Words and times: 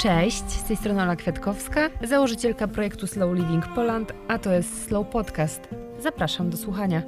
Cześć, 0.00 0.50
z 0.50 0.64
tej 0.64 0.76
strony 0.76 1.02
Ola 1.02 1.16
Kwiatkowska, 1.16 1.90
założycielka 2.02 2.68
projektu 2.68 3.06
Slow 3.06 3.34
Living 3.34 3.66
Poland, 3.74 4.12
a 4.28 4.38
to 4.38 4.52
jest 4.52 4.84
Slow 4.84 5.08
Podcast. 5.08 5.68
Zapraszam 5.98 6.50
do 6.50 6.56
słuchania. 6.56 7.02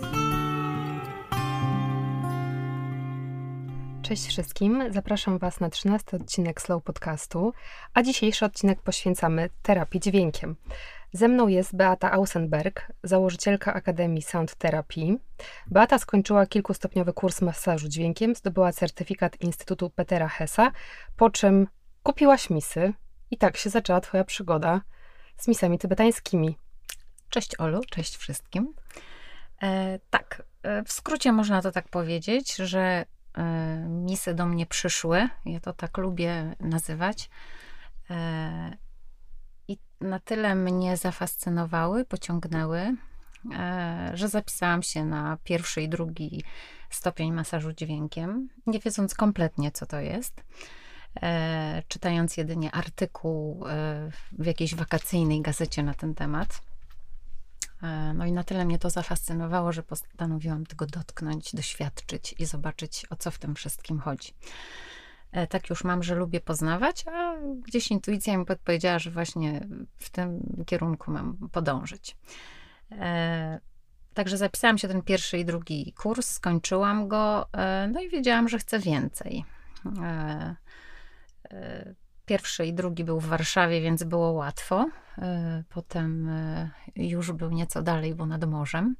Cześć 4.02 4.26
wszystkim, 4.26 4.84
zapraszam 4.90 5.38
Was 5.38 5.60
na 5.60 5.70
13 5.70 6.16
odcinek 6.16 6.62
Slow 6.62 6.82
Podcastu, 6.82 7.52
a 7.94 8.02
dzisiejszy 8.02 8.44
odcinek 8.44 8.82
poświęcamy 8.82 9.50
terapii 9.62 10.00
dźwiękiem. 10.00 10.56
Ze 11.12 11.28
mną 11.28 11.48
jest 11.48 11.76
Beata 11.76 12.12
Ausenberg, 12.12 12.92
założycielka 13.02 13.74
Akademii 13.74 14.22
Sound 14.22 14.54
Therapy. 14.54 15.18
Beata 15.66 15.98
skończyła 15.98 16.46
kilkustopniowy 16.46 17.12
kurs 17.12 17.42
masażu 17.42 17.88
dźwiękiem, 17.88 18.34
zdobyła 18.34 18.72
certyfikat 18.72 19.40
Instytutu 19.40 19.90
Petera 19.90 20.28
Hessa, 20.28 20.72
po 21.16 21.30
czym 21.30 21.66
kupiłaś 22.02 22.50
misy 22.50 22.94
i 23.30 23.36
tak 23.36 23.56
się 23.56 23.70
zaczęła 23.70 24.00
Twoja 24.00 24.24
przygoda 24.24 24.80
z 25.38 25.48
misami 25.48 25.78
tybetańskimi. 25.78 26.56
Cześć 27.28 27.56
Olu, 27.60 27.80
cześć 27.90 28.16
wszystkim. 28.16 28.74
E, 29.62 29.98
tak, 30.10 30.42
e, 30.62 30.84
w 30.84 30.92
skrócie 30.92 31.32
można 31.32 31.62
to 31.62 31.72
tak 31.72 31.88
powiedzieć, 31.88 32.56
że 32.56 33.04
e, 33.34 33.44
misy 33.88 34.34
do 34.34 34.46
mnie 34.46 34.66
przyszły, 34.66 35.28
ja 35.44 35.60
to 35.60 35.72
tak 35.72 35.98
lubię 35.98 36.56
nazywać. 36.60 37.30
E, 38.10 38.76
I 39.68 39.78
na 40.00 40.20
tyle 40.20 40.54
mnie 40.54 40.96
zafascynowały, 40.96 42.04
pociągnęły, 42.04 42.96
e, 43.52 44.10
że 44.14 44.28
zapisałam 44.28 44.82
się 44.82 45.04
na 45.04 45.38
pierwszy 45.44 45.82
i 45.82 45.88
drugi 45.88 46.44
stopień 46.90 47.32
masażu 47.32 47.72
dźwiękiem, 47.72 48.48
nie 48.66 48.78
wiedząc 48.78 49.14
kompletnie, 49.14 49.70
co 49.70 49.86
to 49.86 50.00
jest 50.00 50.42
czytając 51.88 52.36
jedynie 52.36 52.70
artykuł 52.70 53.66
e, 53.68 54.10
w 54.32 54.46
jakiejś 54.46 54.74
wakacyjnej 54.74 55.42
gazecie 55.42 55.82
na 55.82 55.94
ten 55.94 56.14
temat. 56.14 56.62
E, 57.82 58.14
no 58.14 58.26
i 58.26 58.32
na 58.32 58.44
tyle 58.44 58.64
mnie 58.64 58.78
to 58.78 58.90
zafascynowało, 58.90 59.72
że 59.72 59.82
postanowiłam 59.82 60.66
tego 60.66 60.86
dotknąć, 60.86 61.54
doświadczyć 61.54 62.34
i 62.38 62.46
zobaczyć, 62.46 63.06
o 63.10 63.16
co 63.16 63.30
w 63.30 63.38
tym 63.38 63.54
wszystkim 63.54 64.00
chodzi. 64.00 64.34
E, 65.32 65.46
tak 65.46 65.70
już 65.70 65.84
mam, 65.84 66.02
że 66.02 66.14
lubię 66.14 66.40
poznawać, 66.40 67.04
a 67.06 67.34
gdzieś 67.66 67.90
intuicja 67.90 68.36
mi 68.36 68.44
podpowiedziała, 68.44 68.98
że 68.98 69.10
właśnie 69.10 69.66
w 69.96 70.10
tym 70.10 70.40
kierunku 70.66 71.10
mam 71.10 71.48
podążyć. 71.52 72.16
E, 72.92 73.60
Także 74.14 74.36
zapisałam 74.36 74.78
się 74.78 74.88
ten 74.88 75.02
pierwszy 75.02 75.38
i 75.38 75.44
drugi 75.44 75.92
kurs, 75.92 76.30
skończyłam 76.30 77.08
go, 77.08 77.52
e, 77.52 77.88
no 77.92 78.00
i 78.00 78.08
wiedziałam, 78.08 78.48
że 78.48 78.58
chcę 78.58 78.78
więcej. 78.78 79.44
E, 81.52 81.94
Pierwszy 82.26 82.66
i 82.66 82.74
drugi 82.74 83.04
był 83.04 83.20
w 83.20 83.26
Warszawie, 83.26 83.80
więc 83.80 84.04
było 84.04 84.32
łatwo. 84.32 84.88
E, 85.18 85.64
Potem 85.68 86.28
e, 86.28 86.70
już 86.96 87.32
był 87.32 87.50
nieco 87.50 87.82
dalej, 87.82 88.14
bo 88.14 88.26
nad 88.26 88.44
morzem. 88.44 88.96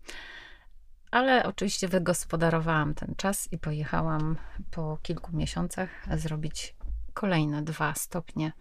Ale 1.11 1.47
oczywiście 1.47 1.89
wygospodarowałam 1.89 2.95
ten 2.95 3.15
czas 3.17 3.53
i 3.53 3.59
pojechałam 3.59 4.37
po 4.71 4.99
kilku 5.03 5.37
miesiącach 5.37 5.91
zrobić 6.17 6.77
kolejne 7.15 7.63
dwa 7.63 7.95
stopnie 7.95 8.53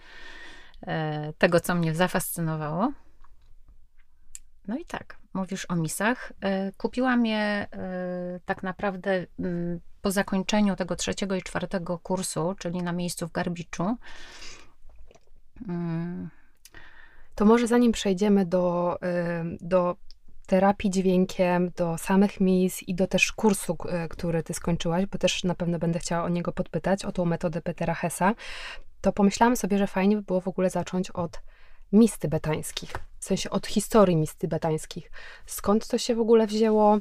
tego, 1.37 1.59
co 1.59 1.75
mnie 1.75 1.95
zafascynowało. 1.95 2.91
No 4.67 4.77
i 4.77 4.85
tak, 4.85 5.17
mówisz 5.33 5.65
o 5.69 5.75
misach. 5.75 6.33
Kupiłam 6.77 7.25
je 7.25 7.67
tak 8.45 8.63
naprawdę 8.63 9.25
mm, 9.39 9.79
po 10.01 10.11
zakończeniu 10.11 10.75
tego 10.75 10.95
trzeciego 10.95 11.35
i 11.35 11.41
czwartego 11.41 11.99
kursu, 11.99 12.55
czyli 12.59 12.83
na 12.83 12.91
miejscu 12.91 13.27
w 13.27 13.31
Garbiczu. 13.31 13.97
Mm, 15.69 16.29
To 17.35 17.45
może 17.45 17.67
zanim 17.67 17.91
przejdziemy 17.91 18.45
do, 18.45 18.97
y, 19.03 19.57
do 19.61 19.95
terapii 20.47 20.89
dźwiękiem, 20.89 21.71
do 21.75 21.97
samych 21.97 22.39
mis 22.39 22.83
i 22.83 22.95
do 22.95 23.07
też 23.07 23.31
kursu, 23.31 23.77
y, 24.05 24.07
który 24.09 24.43
ty 24.43 24.53
skończyłaś, 24.53 25.05
bo 25.05 25.17
też 25.17 25.43
na 25.43 25.55
pewno 25.55 25.79
będę 25.79 25.99
chciała 25.99 26.23
o 26.23 26.29
niego 26.29 26.51
podpytać, 26.51 27.05
o 27.05 27.11
tą 27.11 27.25
metodę 27.25 27.61
Petera 27.61 27.93
Hessa, 27.93 28.33
to 29.01 29.11
pomyślałam 29.11 29.55
sobie, 29.55 29.77
że 29.77 29.87
fajnie 29.87 30.15
by 30.15 30.21
było 30.21 30.41
w 30.41 30.47
ogóle 30.47 30.69
zacząć 30.69 31.11
od 31.11 31.41
mis 31.91 32.17
tybetańskich, 32.17 32.91
w 33.19 33.25
sensie 33.25 33.49
od 33.49 33.67
historii 33.67 34.15
mis 34.15 34.35
tybetańskich. 34.35 35.11
Skąd 35.45 35.87
to 35.87 35.97
się 35.97 36.15
w 36.15 36.19
ogóle 36.19 36.47
wzięło? 36.47 36.97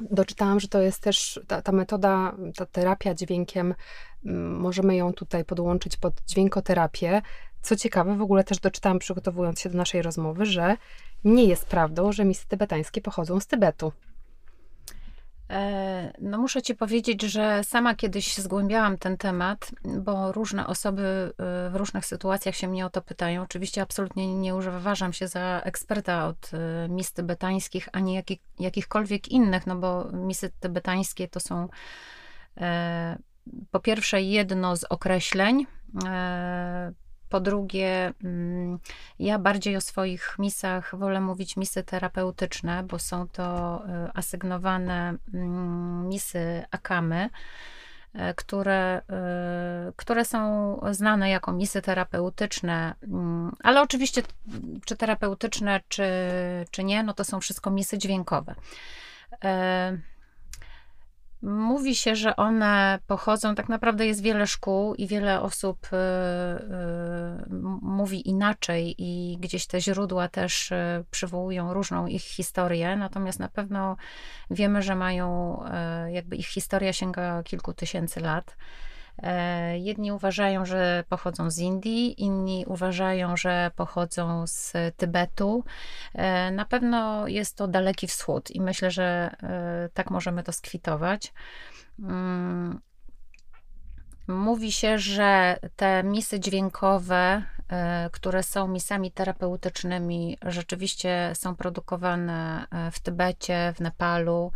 Doczytałam, 0.00 0.60
że 0.60 0.68
to 0.68 0.80
jest 0.80 1.00
też 1.00 1.40
ta, 1.46 1.62
ta 1.62 1.72
metoda, 1.72 2.36
ta 2.56 2.66
terapia 2.66 3.14
dźwiękiem, 3.14 3.74
mm, 4.24 4.56
możemy 4.56 4.96
ją 4.96 5.12
tutaj 5.12 5.44
podłączyć 5.44 5.96
pod 5.96 6.14
dźwiękoterapię. 6.26 7.22
Co 7.62 7.76
ciekawe, 7.76 8.16
w 8.16 8.22
ogóle 8.22 8.44
też 8.44 8.58
doczytałam, 8.58 8.98
przygotowując 8.98 9.60
się 9.60 9.70
do 9.70 9.76
naszej 9.76 10.02
rozmowy, 10.02 10.46
że 10.46 10.76
nie 11.24 11.44
jest 11.44 11.66
prawdą, 11.66 12.12
że 12.12 12.24
misy 12.24 12.48
tybetańskie 12.48 13.00
pochodzą 13.00 13.40
z 13.40 13.46
Tybetu. 13.46 13.92
E, 15.50 16.12
No, 16.20 16.38
muszę 16.38 16.62
ci 16.62 16.74
powiedzieć, 16.74 17.22
że 17.22 17.64
sama 17.64 17.94
kiedyś 17.94 18.36
zgłębiałam 18.36 18.98
ten 18.98 19.16
temat, 19.16 19.70
bo 19.84 20.32
różne 20.32 20.66
osoby 20.66 21.02
e, 21.02 21.70
w 21.70 21.76
różnych 21.76 22.06
sytuacjach 22.06 22.54
się 22.54 22.68
mnie 22.68 22.86
o 22.86 22.90
to 22.90 23.02
pytają. 23.02 23.42
Oczywiście 23.42 23.82
absolutnie 23.82 24.34
nie 24.34 24.54
uważam 24.54 25.12
się 25.12 25.28
za 25.28 25.60
eksperta 25.64 26.26
od 26.26 26.50
e, 26.54 26.88
mis 26.88 27.12
tybetańskich, 27.12 27.88
ani 27.92 28.14
jakich, 28.14 28.38
jakichkolwiek 28.60 29.28
innych, 29.28 29.66
no 29.66 29.76
bo 29.76 30.08
misy 30.12 30.50
tybetańskie 30.60 31.28
to 31.28 31.40
są 31.40 31.68
po 33.70 33.80
pierwsze 33.80 34.22
jedno 34.22 34.76
z 34.76 34.84
określeń, 34.84 35.66
po 37.28 37.40
drugie, 37.40 38.12
mm, 38.24 38.78
ja 39.18 39.38
bardziej 39.38 39.76
o 39.76 39.80
swoich 39.80 40.36
misach 40.38 40.96
wolę 40.98 41.20
mówić 41.20 41.56
misy 41.56 41.82
terapeutyczne, 41.82 42.82
bo 42.82 42.98
są 42.98 43.28
to 43.28 43.82
y, 44.06 44.10
asygnowane 44.14 45.14
mm, 45.34 46.08
misy 46.08 46.64
akamy, 46.70 47.30
y, 48.14 48.34
które, 48.34 49.02
y, 49.88 49.92
które 49.96 50.24
są 50.24 50.80
znane 50.90 51.30
jako 51.30 51.52
misy 51.52 51.82
terapeutyczne, 51.82 52.94
mm, 53.02 53.52
ale 53.62 53.82
oczywiście 53.82 54.22
czy 54.84 54.96
terapeutyczne, 54.96 55.80
czy, 55.88 56.04
czy 56.70 56.84
nie, 56.84 57.02
no 57.02 57.14
to 57.14 57.24
są 57.24 57.40
wszystko 57.40 57.70
misy 57.70 57.98
dźwiękowe. 57.98 58.54
Mówi 61.42 61.94
się, 61.94 62.16
że 62.16 62.36
one 62.36 62.98
pochodzą, 63.06 63.54
tak 63.54 63.68
naprawdę 63.68 64.06
jest 64.06 64.22
wiele 64.22 64.46
szkół 64.46 64.94
i 64.94 65.06
wiele 65.06 65.40
osób 65.40 65.86
y, 65.92 65.96
y, 65.96 65.98
mówi 67.82 68.28
inaczej, 68.28 68.94
i 68.98 69.38
gdzieś 69.40 69.66
te 69.66 69.80
źródła 69.80 70.28
też 70.28 70.72
y, 70.72 71.04
przywołują 71.10 71.74
różną 71.74 72.06
ich 72.06 72.22
historię, 72.22 72.96
natomiast 72.96 73.38
na 73.38 73.48
pewno 73.48 73.96
wiemy, 74.50 74.82
że 74.82 74.94
mają, 74.94 75.60
jakby 76.12 76.36
ich 76.36 76.46
historia 76.46 76.92
sięga 76.92 77.42
kilku 77.42 77.72
tysięcy 77.72 78.20
lat. 78.20 78.56
E, 79.22 79.78
Jedni 79.78 80.12
uważają, 80.12 80.64
że 80.64 81.04
pochodzą 81.08 81.50
z 81.50 81.58
Indii, 81.58 82.22
inni 82.22 82.64
uważają, 82.66 83.36
że 83.36 83.70
pochodzą 83.76 84.46
z 84.46 84.72
Tybetu. 84.96 85.64
E, 86.14 86.50
Na 86.50 86.64
pewno 86.64 87.28
jest 87.28 87.56
to 87.56 87.68
Daleki 87.68 88.06
Wschód 88.06 88.50
i 88.50 88.60
myślę, 88.60 88.90
że 88.90 89.36
e, 89.42 89.88
tak 89.94 90.10
możemy 90.10 90.42
to 90.42 90.52
skwitować. 90.52 91.32
Mm, 91.98 92.80
Mówi 94.28 94.72
się, 94.72 94.98
że 94.98 95.58
te 95.76 96.02
misy 96.02 96.40
dźwiękowe, 96.40 97.42
które 98.12 98.42
są 98.42 98.68
misami 98.68 99.12
terapeutycznymi, 99.12 100.38
rzeczywiście 100.42 101.32
są 101.34 101.56
produkowane 101.56 102.66
w 102.92 103.00
Tybecie, 103.00 103.72
w 103.76 103.80
Nepalu. 103.80 104.52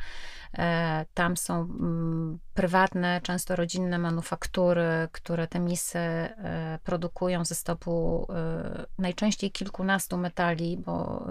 E, 0.59 1.07
Tam 1.15 1.37
są 1.37 1.61
mm, 1.61 2.39
prywatne, 2.55 3.21
często 3.23 3.57
rodzinne 3.57 3.99
manufaktury, 3.99 5.09
które 5.13 5.47
te 5.47 5.61
misy 5.61 5.99
e, 5.99 6.79
produkują 6.85 7.45
ze 7.45 7.55
stopu 7.55 8.27
e, 8.31 8.87
najczęściej 8.99 9.51
kilkunastu 9.51 10.17
metali, 10.17 10.77
bo 10.77 11.27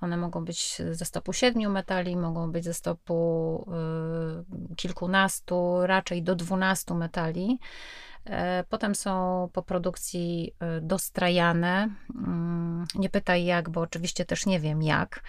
one 0.00 0.16
mogą 0.16 0.44
być 0.44 0.82
ze 0.92 1.04
stopu 1.04 1.32
siedmiu 1.32 1.70
metali, 1.70 2.16
mogą 2.16 2.52
być 2.52 2.64
ze 2.64 2.74
stopu 2.74 3.66
kilkunastu, 4.76 5.86
raczej 5.86 6.22
do 6.22 6.34
dwunastu 6.34 6.94
metali. 6.94 7.58
E, 8.28 8.64
Potem 8.68 8.94
są 8.94 9.48
po 9.52 9.62
produkcji 9.62 10.54
y, 10.78 10.80
dostrajane. 10.80 11.88
Mm, 12.14 12.86
Nie 12.94 13.08
pytaj 13.08 13.44
jak, 13.44 13.70
bo 13.70 13.80
oczywiście 13.80 14.24
też 14.24 14.46
nie 14.46 14.60
wiem 14.60 14.82
jak. 14.82 15.22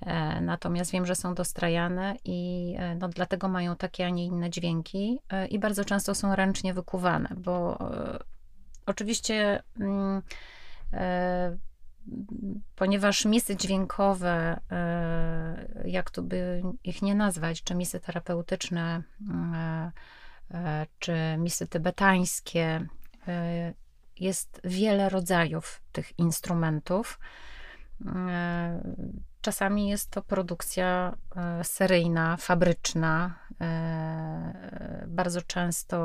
E, 0.00 0.40
Natomiast 0.40 0.90
wiem, 0.92 1.06
że 1.06 1.14
są 1.14 1.34
dostrajane 1.34 2.16
i 2.24 2.74
e, 2.78 2.94
no, 2.94 3.08
dlatego 3.08 3.48
mają 3.48 3.76
takie, 3.76 4.06
a 4.06 4.10
nie 4.10 4.26
inne 4.26 4.50
dźwięki 4.50 5.18
e, 5.30 5.46
i 5.46 5.58
bardzo 5.58 5.84
często 5.84 6.14
są 6.14 6.34
ręcznie 6.36 6.74
wykuwane, 6.74 7.28
bo 7.36 7.80
e, 7.80 8.18
oczywiście 8.86 9.62
mm, 9.80 10.22
e, 10.92 11.56
ponieważ 12.76 13.24
misy 13.24 13.56
dźwiękowe, 13.56 14.60
e, 14.70 15.82
jak 15.84 16.10
tu 16.10 16.22
by 16.22 16.62
ich 16.84 17.02
nie 17.02 17.14
nazwać, 17.14 17.62
czy 17.62 17.74
misy 17.74 18.00
terapeutyczne, 18.00 19.02
e, 19.30 19.34
e, 19.56 19.92
czy 20.98 21.14
misy 21.38 21.66
tybetańskie, 21.66 22.86
e, 23.28 23.74
jest 24.20 24.60
wiele 24.64 25.08
rodzajów 25.08 25.82
tych 25.92 26.18
instrumentów. 26.18 27.18
Czasami 29.42 29.88
jest 29.88 30.10
to 30.10 30.22
produkcja 30.22 31.16
e, 31.36 31.64
seryjna, 31.64 32.36
fabryczna. 32.36 33.38
E, 33.60 35.04
bardzo 35.08 35.42
często 35.42 35.96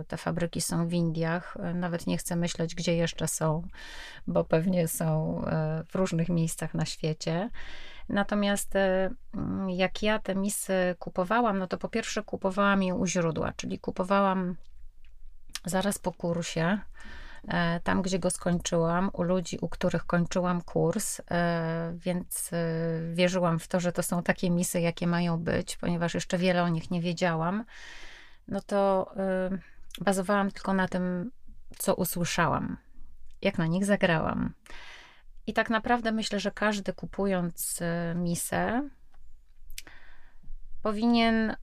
e, 0.00 0.04
te 0.04 0.16
fabryki 0.16 0.60
są 0.60 0.88
w 0.88 0.92
Indiach. 0.92 1.56
Nawet 1.74 2.06
nie 2.06 2.18
chcę 2.18 2.36
myśleć, 2.36 2.74
gdzie 2.74 2.96
jeszcze 2.96 3.28
są, 3.28 3.62
bo 4.26 4.44
pewnie 4.44 4.88
są 4.88 5.42
w 5.88 5.94
różnych 5.94 6.28
miejscach 6.28 6.74
na 6.74 6.84
świecie. 6.84 7.50
Natomiast 8.08 8.74
jak 9.68 10.02
ja 10.02 10.18
te 10.18 10.34
misy 10.34 10.94
kupowałam, 10.98 11.58
no 11.58 11.66
to 11.66 11.78
po 11.78 11.88
pierwsze 11.88 12.22
kupowałam 12.22 12.82
je 12.82 12.94
u 12.94 13.06
źródła, 13.06 13.52
czyli 13.56 13.78
kupowałam 13.78 14.56
zaraz 15.64 15.98
po 15.98 16.12
kursie 16.12 16.78
E, 17.48 17.80
tam, 17.80 18.02
gdzie 18.02 18.18
go 18.18 18.30
skończyłam, 18.30 19.10
u 19.12 19.22
ludzi, 19.22 19.58
u 19.60 19.68
których 19.68 20.06
kończyłam 20.06 20.62
kurs, 20.62 21.20
e, 21.30 21.92
więc 21.96 22.50
e, 22.52 22.56
wierzyłam 23.14 23.58
w 23.58 23.68
to, 23.68 23.80
że 23.80 23.92
to 23.92 24.02
są 24.02 24.22
takie 24.22 24.50
misy, 24.50 24.80
jakie 24.80 25.06
mają 25.06 25.38
być, 25.38 25.76
ponieważ 25.76 26.14
jeszcze 26.14 26.38
wiele 26.38 26.62
o 26.62 26.68
nich 26.68 26.90
nie 26.90 27.00
wiedziałam, 27.00 27.64
no 28.48 28.60
to 28.60 29.12
bazowałam 30.00 30.50
tylko 30.50 30.72
na 30.72 30.88
tym, 30.88 31.30
co 31.78 31.94
usłyszałam, 31.94 32.76
jak 33.42 33.58
na 33.58 33.66
nich 33.66 33.84
zagrałam. 33.84 34.52
I 35.48 35.52
tak 35.52 35.70
naprawdę 35.70 36.12
myślę, 36.12 36.40
że 36.40 36.50
każdy 36.50 36.92
kupując 36.92 37.80
misę 38.14 38.88
powinien 40.82 41.56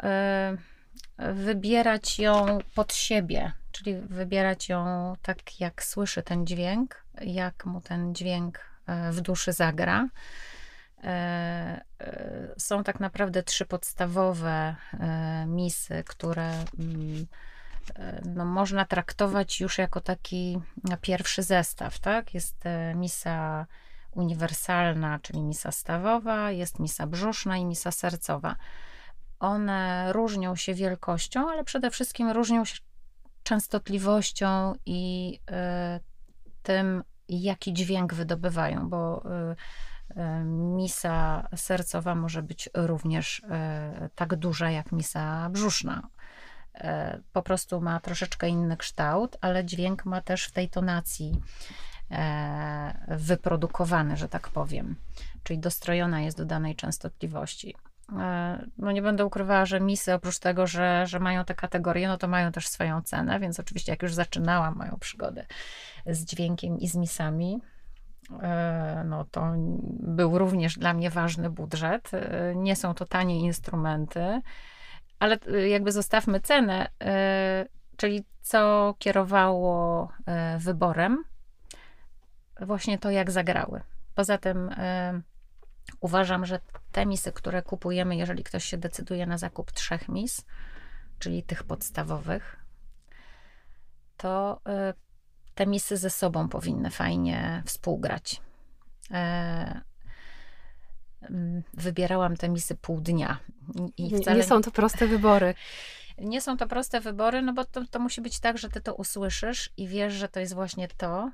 wybierać 1.18 2.20
ją 2.20 2.58
pod 2.76 2.94
siebie, 2.94 3.52
czyli 3.72 3.96
wybierać 3.96 4.70
ją 4.70 5.14
tak, 5.22 5.60
jak 5.60 5.84
słyszy 5.84 6.24
ten 6.24 6.48
dźwięk, 6.48 7.04
jak 7.22 7.66
mu 7.66 7.82
ten 7.82 8.16
dźwięk 8.16 8.60
e, 8.88 9.12
w 9.12 9.22
duszy 9.22 9.54
zagra. 9.54 10.08
Są 12.58 12.84
tak 12.84 13.00
naprawdę 13.00 13.44
trzy 13.44 13.66
podstawowe 13.66 14.76
misy, 15.48 16.04
które 16.08 16.52
mm, 16.80 17.26
no, 18.26 18.46
można 18.46 18.86
traktować 18.86 19.62
już 19.62 19.78
jako 19.78 20.02
taki 20.02 20.60
pierwszy 21.02 21.44
zestaw. 21.44 22.00
Tak? 22.00 22.34
Jest 22.34 22.64
misa 22.96 23.66
uniwersalna, 24.12 25.20
czyli 25.20 25.44
misa 25.44 25.72
stawowa, 25.72 26.52
jest 26.52 26.80
misa 26.80 27.08
brzuszna 27.08 27.58
i 27.58 27.66
misa 27.66 27.92
sercowa. 27.92 28.56
One 29.40 30.14
różnią 30.14 30.56
się 30.56 30.74
wielkością, 30.74 31.50
ale 31.50 31.64
przede 31.64 31.92
wszystkim 31.92 32.30
różnią 32.30 32.66
się 32.66 32.80
częstotliwością 33.44 34.74
i 34.86 35.40
e, 35.52 36.00
tym, 36.64 37.04
jaki 37.30 37.74
dźwięk 37.74 38.14
wydobywają, 38.14 38.90
bo 38.90 39.24
e, 39.26 39.56
e, 40.16 40.44
misa 40.46 41.48
sercowa 41.56 42.16
może 42.16 42.44
być 42.44 42.70
również 42.74 43.42
tak 44.16 44.36
duża 44.36 44.72
jak 44.72 44.92
misa 44.92 45.50
brzuszna. 45.50 46.08
Po 47.34 47.42
prostu 47.42 47.82
ma 47.82 48.00
troszeczkę 48.00 48.50
inny 48.50 48.78
kształt, 48.78 49.38
ale 49.42 49.66
dźwięk 49.66 50.06
ma 50.06 50.22
też 50.22 50.46
w 50.46 50.52
tej 50.52 50.70
tonacji 50.70 51.42
wyprodukowany, 53.08 54.18
że 54.18 54.30
tak 54.30 54.50
powiem, 54.50 54.96
czyli 55.44 55.60
dostrojona 55.60 56.22
jest 56.22 56.38
do 56.38 56.46
danej 56.46 56.76
częstotliwości. 56.76 57.76
E, 58.14 58.66
no 58.78 58.92
nie 58.92 59.02
będę 59.02 59.26
ukrywała, 59.26 59.66
że 59.66 59.80
misy 59.80 60.14
oprócz 60.14 60.40
tego, 60.40 60.68
że, 60.68 61.08
że 61.08 61.20
mają 61.20 61.46
te 61.46 61.56
kategorie, 61.56 62.08
no 62.08 62.18
to 62.18 62.28
mają 62.28 62.52
też 62.52 62.68
swoją 62.68 63.02
cenę, 63.02 63.40
więc 63.40 63.60
oczywiście 63.60 63.92
jak 63.92 64.02
już 64.02 64.14
zaczynałam 64.14 64.76
moją 64.76 64.98
przygodę 65.00 65.46
z 66.06 66.26
dźwiękiem 66.26 66.80
i 66.80 66.88
z 66.88 66.96
misami, 66.96 67.62
e, 68.42 69.04
no 69.06 69.26
to 69.26 69.54
był 70.00 70.38
również 70.38 70.78
dla 70.78 70.94
mnie 70.94 71.10
ważny 71.10 71.50
budżet. 71.50 72.12
E, 72.14 72.56
nie 72.56 72.76
są 72.76 72.94
to 72.94 73.06
tanie 73.06 73.40
instrumenty, 73.40 74.42
ale 75.20 75.38
jakby 75.68 75.92
zostawmy 75.92 76.40
cenę, 76.40 76.88
czyli 77.98 78.24
co 78.42 78.96
kierowało 79.00 80.10
wyborem, 80.58 81.24
właśnie 82.62 82.98
to, 82.98 83.12
jak 83.12 83.32
zagrały. 83.32 83.82
Poza 84.16 84.38
tym 84.38 84.70
Uważam, 86.00 86.46
że 86.46 86.60
te 86.92 87.06
misy, 87.06 87.32
które 87.32 87.62
kupujemy, 87.62 88.16
jeżeli 88.16 88.44
ktoś 88.44 88.66
się 88.66 88.78
decyduje 88.78 89.26
na 89.26 89.38
zakup 89.38 89.72
trzech 89.72 90.10
mis, 90.10 90.46
czyli 91.20 91.44
tych 91.44 91.64
podstawowych, 91.64 92.66
to 94.18 94.62
y, 94.90 94.94
te 95.56 95.68
misy 95.68 95.98
ze 95.98 96.10
sobą 96.10 96.50
powinny 96.50 96.92
fajnie 96.92 97.64
współgrać. 97.66 98.42
Wybierałam 101.74 102.38
te 102.38 102.50
misy 102.50 102.76
pół 102.76 103.02
dnia. 103.02 103.40
I 103.98 104.18
wcale... 104.18 104.38
Nie 104.38 104.44
są 104.44 104.62
to 104.62 104.72
proste 104.72 105.08
wybory. 105.08 105.54
Nie 106.18 106.42
są 106.42 106.58
to 106.58 106.68
proste 106.68 107.02
wybory, 107.02 107.42
no 107.42 107.54
bo 107.54 107.66
to, 107.66 107.86
to 107.92 108.00
musi 108.00 108.22
być 108.22 108.40
tak, 108.40 108.58
że 108.58 108.70
ty 108.70 108.82
to 108.82 108.96
usłyszysz 108.96 109.70
i 109.78 109.88
wiesz, 109.88 110.14
że 110.14 110.30
to 110.30 110.40
jest 110.40 110.54
właśnie 110.54 110.88
to, 110.88 111.32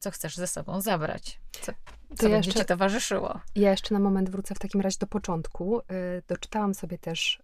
co 0.00 0.10
chcesz 0.10 0.36
ze 0.36 0.46
sobą 0.46 0.80
zabrać, 0.80 1.40
co, 1.60 1.72
co 2.16 2.28
ja 2.28 2.34
będzie 2.34 2.52
ci 2.52 2.64
towarzyszyło. 2.64 3.40
Ja 3.54 3.70
jeszcze 3.70 3.94
na 3.94 4.00
moment 4.00 4.30
wrócę 4.30 4.54
w 4.54 4.58
takim 4.58 4.80
razie 4.80 4.98
do 5.00 5.06
początku. 5.06 5.80
Y, 5.80 5.82
doczytałam 6.28 6.74
sobie 6.74 6.98
też 6.98 7.42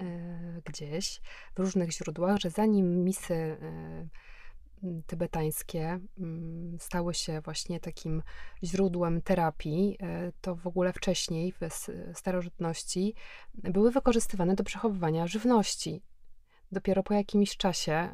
y, 0.00 0.62
gdzieś 0.64 1.20
w 1.54 1.58
różnych 1.58 1.92
źródłach, 1.92 2.38
że 2.38 2.50
zanim 2.50 3.04
misy 3.04 3.34
y, 3.34 4.08
tybetańskie 5.06 6.00
mm, 6.18 6.76
stały 6.80 7.14
się 7.14 7.40
właśnie 7.40 7.80
takim 7.80 8.22
źródłem 8.64 9.22
terapii, 9.22 9.98
to 10.40 10.54
w 10.54 10.66
ogóle 10.66 10.92
wcześniej 10.92 11.52
w 11.52 11.60
starożytności 12.14 13.14
były 13.54 13.90
wykorzystywane 13.90 14.54
do 14.54 14.64
przechowywania 14.64 15.26
żywności. 15.26 16.02
Dopiero 16.72 17.02
po 17.02 17.14
jakimś 17.14 17.56
czasie 17.56 17.92
e, 17.92 18.10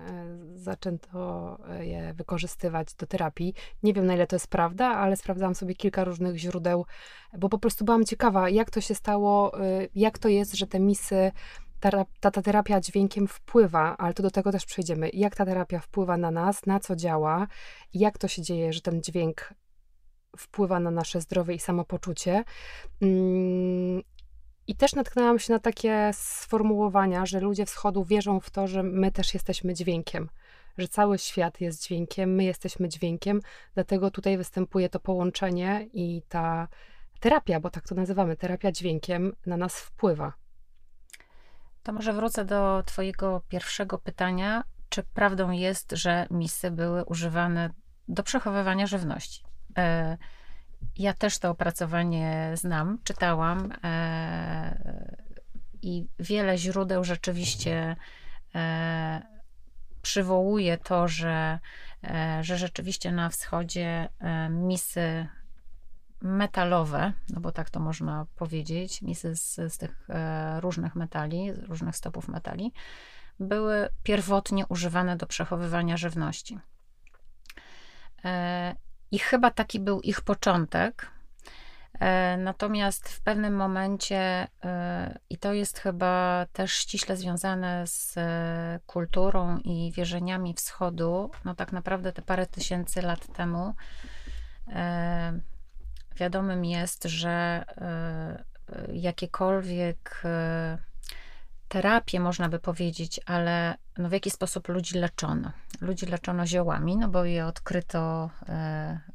zaczęto 0.55 1.59
e, 1.69 1.87
je 1.87 2.15
wykorzystywać 2.15 2.95
do 2.95 3.07
terapii. 3.07 3.55
Nie 3.83 3.93
wiem, 3.93 4.07
na 4.07 4.15
ile 4.15 4.27
to 4.27 4.37
jest 4.37 4.49
prawda, 4.49 4.87
ale 4.87 5.17
sprawdzałam 5.17 5.55
sobie 5.55 5.75
kilka 5.75 6.05
różnych 6.05 6.37
źródeł, 6.37 6.87
bo 7.39 7.49
po 7.49 7.59
prostu 7.59 7.85
byłam 7.85 8.05
ciekawa, 8.05 8.49
jak 8.49 8.71
to 8.71 8.81
się 8.81 8.95
stało, 8.95 9.61
e, 9.61 9.89
jak 9.95 10.19
to 10.19 10.29
jest, 10.29 10.55
że 10.55 10.67
te 10.67 10.81
misy, 10.81 11.33
ta, 11.91 12.31
ta, 12.31 12.43
terapia 12.43 12.81
dźwiękiem 12.81 13.29
wpływa, 13.29 13.97
ale 13.97 14.15
to 14.15 14.23
do 14.23 14.31
tego 14.31 14.53
też 14.53 14.67
przejdziemy. 14.67 15.11
Jak 15.13 15.37
ta 15.37 15.47
terapia 15.47 15.79
wpływa 15.79 16.17
na 16.17 16.31
nas, 16.31 16.67
na 16.67 16.81
co 16.81 16.97
działa, 16.97 17.47
jak 17.95 18.19
to 18.19 18.29
się 18.29 18.43
dzieje, 18.43 18.73
że 18.73 18.81
ten 18.81 19.03
dźwięk 19.03 19.55
wpływa 20.37 20.81
na 20.81 20.91
nasze 20.91 21.21
zdrowie 21.21 21.55
i 21.55 21.59
samopoczucie. 21.59 22.45
Mm, 23.01 24.03
i 24.67 24.77
też 24.77 24.95
natknęłam 24.95 25.39
się 25.39 25.53
na 25.53 25.59
takie 25.59 26.11
sformułowania, 26.13 27.27
że 27.27 27.41
ludzie 27.41 27.67
wschodu 27.67 28.05
wierzą 28.05 28.41
w 28.41 28.51
to, 28.51 28.67
że 28.67 28.83
my 28.83 29.13
też 29.13 29.35
jesteśmy 29.35 29.75
dźwiękiem, 29.75 30.29
że 30.79 30.89
cały 30.89 31.19
świat 31.19 31.61
jest 31.61 31.83
dźwiękiem, 31.83 32.35
my 32.35 32.45
jesteśmy 32.45 32.89
dźwiękiem, 32.89 33.41
dlatego 33.75 34.11
tutaj 34.11 34.37
występuje 34.37 34.89
to 34.89 35.01
połączenie 35.01 35.89
i 35.93 36.23
ta 36.29 36.69
terapia, 37.21 37.61
bo 37.61 37.71
tak 37.71 37.89
to 37.89 37.95
nazywamy, 37.95 38.37
terapia 38.37 38.73
dźwiękiem 38.73 39.33
na 39.47 39.57
nas 39.57 39.81
wpływa. 39.81 40.42
To 41.83 41.93
może 41.93 42.13
wrócę 42.13 42.45
do 42.45 42.83
Twojego 42.87 43.43
pierwszego 43.49 43.99
pytania. 43.99 44.65
Czy 44.89 45.03
prawdą 45.03 45.51
jest, 45.51 45.93
że 45.93 46.27
misy 46.31 46.71
były 46.71 47.05
używane 47.05 47.71
do 48.09 48.23
przechowywania 48.23 48.87
żywności? 48.87 49.45
Y 49.79 50.43
ja 50.97 51.15
też 51.15 51.39
to 51.39 51.51
opracowanie 51.51 52.51
znam, 52.55 52.99
czytałam 53.05 53.73
e, 53.85 55.09
i 55.83 56.07
wiele 56.19 56.59
źródeł 56.59 57.05
rzeczywiście 57.05 57.97
e, 58.55 59.23
przywołuje 60.03 60.79
to, 60.79 61.09
że, 61.09 61.59
e, 62.05 62.39
że 62.45 62.59
rzeczywiście 62.59 63.13
na 63.13 63.29
wschodzie 63.29 64.09
e, 64.21 64.49
misy 64.51 65.27
metalowe, 66.23 67.13
no 67.29 67.41
bo 67.41 67.53
tak 67.53 67.71
to 67.71 67.81
można 67.81 68.27
powiedzieć, 68.37 69.03
misy 69.03 69.37
z, 69.37 69.55
z 69.55 69.79
tych 69.79 70.11
e, 70.11 70.61
różnych 70.61 70.95
metali, 70.95 71.53
z 71.55 71.59
różnych 71.59 71.97
stopów 71.97 72.29
metali, 72.29 72.73
były 73.41 73.89
pierwotnie 74.03 74.67
używane 74.67 75.17
do 75.17 75.27
przechowywania 75.27 75.97
żywności. 75.97 76.59
E, 78.25 78.75
i 79.11 79.19
chyba 79.19 79.51
taki 79.51 79.81
był 79.81 80.01
ich 80.01 80.21
początek. 80.21 81.11
E, 82.01 82.37
natomiast 82.37 83.09
w 83.09 83.21
pewnym 83.21 83.57
momencie, 83.57 84.49
i 85.31 85.39
to 85.39 85.53
jest 85.53 85.79
chyba 85.79 86.47
też 86.53 86.73
ściśle 86.73 87.17
związane 87.17 87.87
z 87.87 88.15
kulturą 88.87 89.59
i 89.59 89.93
wierzeniami 89.97 90.55
wschodu, 90.55 91.31
no 91.45 91.55
tak 91.55 91.73
naprawdę 91.73 92.13
te 92.13 92.23
parę 92.23 92.47
tysięcy 92.47 93.03
lat 93.03 93.33
temu, 93.33 93.75
wiadomym 96.15 96.65
jest, 96.65 97.05
że 97.05 97.65
jakiekolwiek 98.93 100.23
terapie, 101.69 102.21
można 102.21 102.49
by 102.49 102.59
powiedzieć, 102.59 103.21
ale 103.27 103.75
no 103.99 104.09
w 104.09 104.13
jaki 104.13 104.31
sposób 104.31 104.69
ludzi 104.69 104.99
leczono. 104.99 105.53
ludzi 105.81 106.07
leczono 106.07 106.47
ziołami, 106.47 106.97
no 106.97 107.09
bo 107.09 107.25
je 107.25 107.47
odkryto 107.47 108.31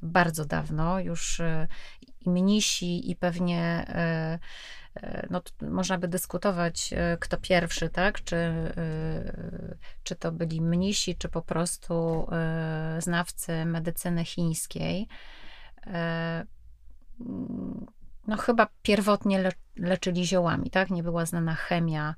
bardzo 0.01 0.45
dawno, 0.45 0.99
już 0.99 1.41
i 2.25 2.29
mnisi, 2.29 3.11
i 3.11 3.15
pewnie 3.15 3.85
no, 5.29 5.41
można 5.61 5.97
by 5.97 6.07
dyskutować, 6.07 6.93
kto 7.19 7.37
pierwszy, 7.37 7.89
tak? 7.89 8.23
Czy, 8.23 8.71
czy 10.03 10.15
to 10.15 10.31
byli 10.31 10.61
mnisi, 10.61 11.15
czy 11.15 11.29
po 11.29 11.41
prostu 11.41 12.27
znawcy 12.99 13.65
medycyny 13.65 14.25
chińskiej 14.25 15.07
no 18.27 18.37
chyba 18.37 18.67
pierwotnie 18.81 19.39
le, 19.39 19.51
leczyli 19.75 20.25
ziołami, 20.25 20.69
tak? 20.69 20.89
Nie 20.89 21.03
była 21.03 21.25
znana 21.25 21.55
chemia 21.55 22.15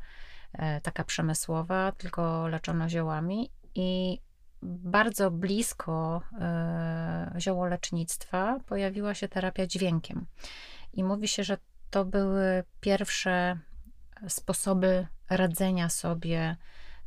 e, 0.54 0.82
taka 0.82 1.04
przemysłowa, 1.04 1.92
tylko 1.92 2.48
leczono 2.48 2.90
ziołami 2.90 3.52
i 3.76 4.20
bardzo 4.62 5.32
blisko 5.32 6.22
e, 6.40 7.32
ziołolecznictwa 7.40 8.60
pojawiła 8.66 9.14
się 9.14 9.28
terapia 9.28 9.68
dźwiękiem. 9.68 10.26
I 10.94 11.04
mówi 11.04 11.28
się, 11.28 11.44
że 11.44 11.58
to 11.90 12.06
były 12.06 12.64
pierwsze 12.82 13.60
sposoby 14.28 15.08
radzenia 15.30 15.90
sobie 15.90 16.56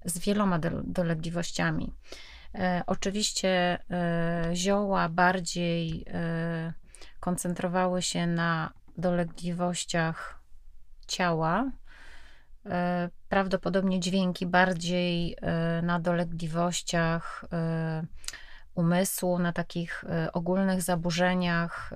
z 0.05 0.19
wieloma 0.19 0.59
dolegliwościami. 0.85 1.93
E, 2.55 2.83
oczywiście 2.87 3.79
e, 3.91 4.51
zioła 4.55 5.09
bardziej 5.09 6.05
e, 6.07 6.73
koncentrowały 7.23 8.03
się 8.03 8.27
na 8.27 8.73
dolegliwościach 8.97 10.43
ciała, 11.07 11.71
e, 12.67 13.11
prawdopodobnie 13.29 14.01
dźwięki 14.01 14.47
bardziej 14.47 15.37
e, 15.41 15.83
na 15.83 16.01
dolegliwościach 16.01 17.45
e, 17.53 18.07
umysłu, 18.75 19.39
na 19.39 19.53
takich 19.53 20.05
ogólnych 20.33 20.83
zaburzeniach. 20.83 21.93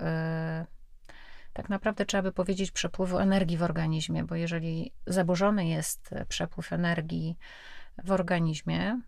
Tak 1.53 1.69
naprawdę 1.69 2.07
trzeba 2.07 2.23
by 2.23 2.33
powiedzieć 2.33 2.71
przepływu 2.71 3.19
energii 3.19 3.57
w 3.57 3.63
organizmie, 3.63 4.25
bo 4.25 4.35
jeżeli 4.35 4.93
zaburzony 5.07 5.69
jest 5.69 6.11
przepływ 6.29 6.73
energii 6.73 7.39
w 8.05 8.13
organizmie, 8.13 9.01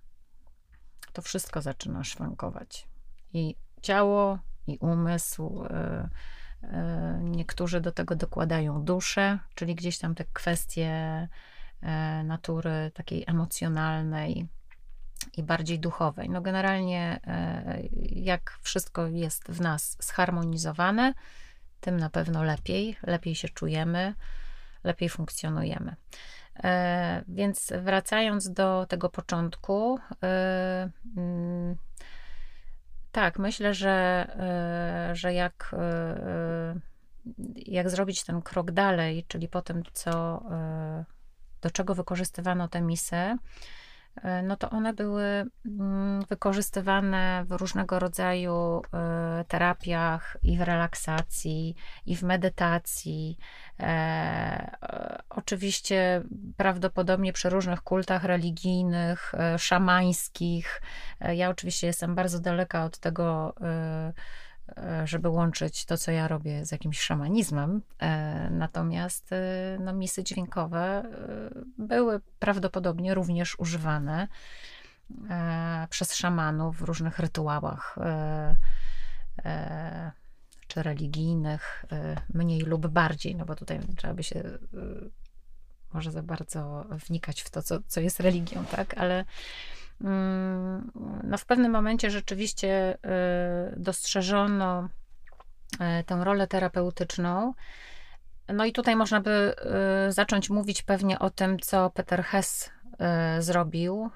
to 1.12 1.22
wszystko 1.22 1.62
zaczyna 1.62 2.04
szwankować. 2.04 2.88
I 3.32 3.56
ciało, 3.82 4.38
i 4.68 4.78
umysł, 4.78 5.64
E, 6.62 7.18
niektórzy 7.22 7.80
do 7.80 7.92
tego 7.92 8.16
dokładają 8.16 8.84
duszę, 8.84 9.38
czyli 9.54 9.75
gdzieś 9.75 9.98
tam 9.98 10.14
te 10.14 10.25
kwestie 10.32 10.88
e, 11.82 12.22
natury 12.25 12.90
takiej 12.94 13.25
emocjonalnej 13.26 14.46
i 15.37 15.42
bardziej 15.42 15.78
duchowej. 15.80 16.30
No 16.30 16.40
generalnie, 16.40 17.20
e, 17.26 17.82
jak 18.10 18.58
wszystko 18.62 19.06
jest 19.06 19.44
w 19.48 19.60
nas 19.60 19.96
zharmonizowane, 20.00 21.14
tym 21.80 21.96
na 21.96 22.10
pewno 22.10 22.44
lepiej, 22.44 22.96
lepiej 23.02 23.34
się 23.34 23.48
czujemy, 23.48 24.14
lepiej 24.84 25.08
funkcjonujemy. 25.08 25.96
Więc 27.28 27.72
wracając 27.82 28.52
do 28.52 28.87
tego 28.88 29.08
początku, 29.08 29.98
tak, 33.18 33.38
myślę, 33.38 33.75
że, 33.75 34.26
e, 35.10 35.16
że 35.16 35.34
jak, 35.34 35.70
e, 35.72 35.78
e, 35.78 36.75
jak 37.56 37.90
zrobić 37.90 38.25
ten 38.25 38.42
krok 38.42 38.70
dalej, 38.70 39.25
czyli 39.28 39.48
po 39.48 39.62
tym, 39.62 39.82
co, 39.92 40.42
do 41.62 41.70
czego 41.70 41.94
wykorzystywano 41.94 42.68
te 42.68 42.80
misy, 42.80 43.37
no 44.42 44.56
to 44.56 44.70
one 44.70 44.92
były 44.92 45.46
mm, 45.66 46.25
wykorzystywane 46.28 47.44
w 47.46 47.52
różnego 47.52 47.98
rodzaju 47.98 48.82
e, 48.94 49.44
terapiach 49.48 50.37
i 50.42 50.56
w 50.56 50.60
relaksacji, 50.60 51.75
i 52.06 52.16
w 52.16 52.22
medytacji. 52.22 53.38
E, 53.80 54.76
oczywiście 55.30 56.22
prawdopodobnie 56.56 57.32
przy 57.32 57.50
różnych 57.50 57.82
kultach 57.82 58.25
religijnych, 58.25 59.32
szamańskich. 59.58 60.82
Ja 61.20 61.48
oczywiście 61.48 61.87
jestem 61.87 62.14
bardzo 62.14 62.40
daleka 62.40 62.84
od 62.84 62.98
tego 62.98 63.54
E, 63.60 64.12
żeby 65.04 65.28
łączyć 65.28 65.84
to, 65.84 65.98
co 65.98 66.10
ja 66.10 66.28
robię 66.28 66.66
z 66.66 66.72
jakimś 66.72 67.00
szamanizmem. 67.00 67.82
E, 67.98 68.50
natomiast 68.50 69.32
e, 69.32 69.78
no, 69.80 69.92
misy 69.92 70.25
dźwiękowe 70.25 71.02
były 71.78 72.20
prawdopodobnie 72.38 73.14
również 73.14 73.58
używane 73.58 74.28
przez 75.90 76.14
szamanów 76.14 76.78
w 76.78 76.82
różnych 76.82 77.18
rytuałach 77.18 77.96
czy 80.66 80.82
religijnych, 80.82 81.84
mniej 82.34 82.60
lub 82.60 82.87
bardziej, 82.87 83.37
no 83.37 83.44
bo 83.44 83.54
tutaj 83.54 83.80
trzeba 83.96 84.14
by 84.14 84.22
się 84.22 84.42
może 85.92 86.10
za 86.10 86.22
bardzo 86.22 86.84
wnikać 86.90 87.40
w 87.40 87.50
to, 87.50 87.62
co, 87.62 87.78
co 87.87 88.00
jest 88.00 88.20
religią, 88.20 88.64
tak, 88.64 88.98
ale 88.98 89.25
no 91.25 91.38
w 91.38 91.47
pewnym 91.47 91.73
momencie 91.73 92.11
rzeczywiście 92.11 92.95
y, 92.95 93.81
dostrzeżono 93.81 94.88
y, 95.75 96.05
tę 96.05 96.25
rolę 96.25 96.47
terapeutyczną. 96.47 97.55
No 98.49 98.64
i 98.64 98.73
tutaj 98.73 98.97
można 98.97 99.21
by 99.21 99.55
y, 100.09 100.12
zacząć 100.12 100.50
mówić 100.50 100.83
pewnie 100.83 101.19
o 101.19 101.31
tym, 101.31 101.59
co 101.59 101.90
Peter 101.90 102.23
Hess 102.23 102.71
zrobił. 103.38 104.11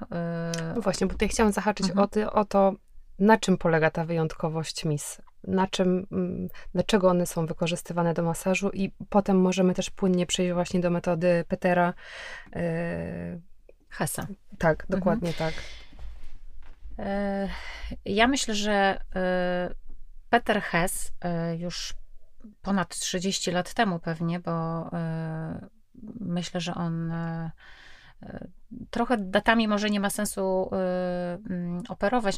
No 0.74 0.80
właśnie, 0.80 1.06
bo 1.06 1.12
tutaj 1.12 1.28
chciałam 1.28 1.52
zahaczyć 1.52 1.86
mhm. 1.86 2.04
o, 2.04 2.08
ty, 2.08 2.30
o 2.30 2.44
to, 2.44 2.72
na 3.18 3.38
czym 3.38 3.58
polega 3.58 3.90
ta 3.90 4.04
wyjątkowość 4.04 4.84
mis, 4.84 5.22
na 5.44 5.66
czym, 5.66 6.06
mm, 6.12 6.48
dlaczego 6.72 7.08
one 7.08 7.26
są 7.26 7.46
wykorzystywane 7.46 8.14
do 8.14 8.22
masażu 8.22 8.70
i 8.70 8.92
potem 9.08 9.40
możemy 9.40 9.74
też 9.74 9.90
płynnie 9.90 10.26
przejść 10.26 10.52
właśnie 10.52 10.80
do 10.80 10.90
metody 10.90 11.44
Petera, 11.48 11.94
Hessa. 13.92 14.26
Tak, 14.58 14.82
mhm. 14.82 15.00
dokładnie 15.00 15.28
mhm. 15.28 15.52
tak. 15.52 15.62
E, 16.98 17.48
ja 18.04 18.26
myślę, 18.26 18.54
że 18.54 19.00
e, 19.16 19.74
Peter 20.30 20.62
Hess 20.62 21.12
e, 21.20 21.56
już 21.56 21.94
ponad 22.62 22.88
30 22.88 23.50
lat 23.50 23.74
temu 23.74 23.98
pewnie, 23.98 24.40
bo 24.40 24.90
myślę, 26.20 26.60
że 26.60 26.74
on 26.74 27.12
Trochę 28.90 29.18
datami 29.18 29.68
może 29.68 29.90
nie 29.90 30.00
ma 30.00 30.10
sensu 30.10 30.70
y, 30.72 30.76
mm, 31.50 31.82
operować, 31.88 32.36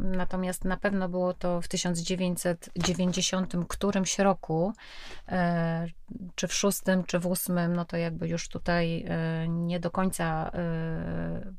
natomiast 0.00 0.64
na 0.64 0.76
pewno 0.76 1.08
było 1.08 1.34
to 1.34 1.60
w 1.60 1.68
1990 1.68 3.52
którymś 3.68 4.18
roku, 4.18 4.72
y, 5.28 5.32
czy 6.34 6.48
w 6.48 6.54
szóstym, 6.54 7.04
czy 7.04 7.18
w 7.18 7.26
ósmym, 7.26 7.76
no 7.76 7.84
to 7.84 7.96
jakby 7.96 8.28
już 8.28 8.48
tutaj 8.48 9.04
y, 9.44 9.48
nie 9.48 9.80
do 9.80 9.90
końca 9.90 10.50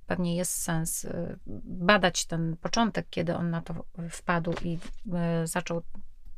pewnie 0.07 0.35
jest 0.35 0.61
sens 0.61 1.07
badać 1.65 2.25
ten 2.25 2.57
początek, 2.57 3.07
kiedy 3.09 3.35
on 3.35 3.49
na 3.49 3.61
to 3.61 3.73
wpadł 4.09 4.53
i 4.63 4.79
zaczął 5.43 5.81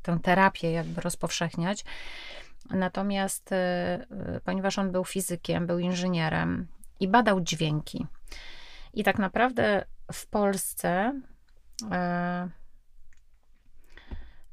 tę 0.01 0.19
terapię 0.23 0.71
jakby 0.71 1.01
rozpowszechniać. 1.01 1.85
Natomiast 2.69 3.49
ponieważ 4.45 4.79
on 4.79 4.91
był 4.91 5.05
fizykiem, 5.05 5.67
był 5.67 5.79
inżynierem, 5.79 6.67
i 7.01 7.07
badał 7.07 7.41
dźwięki. 7.41 8.07
I 8.93 9.03
tak 9.03 9.19
naprawdę 9.19 9.85
w 10.13 10.27
Polsce 10.27 11.21
e, 11.91 12.49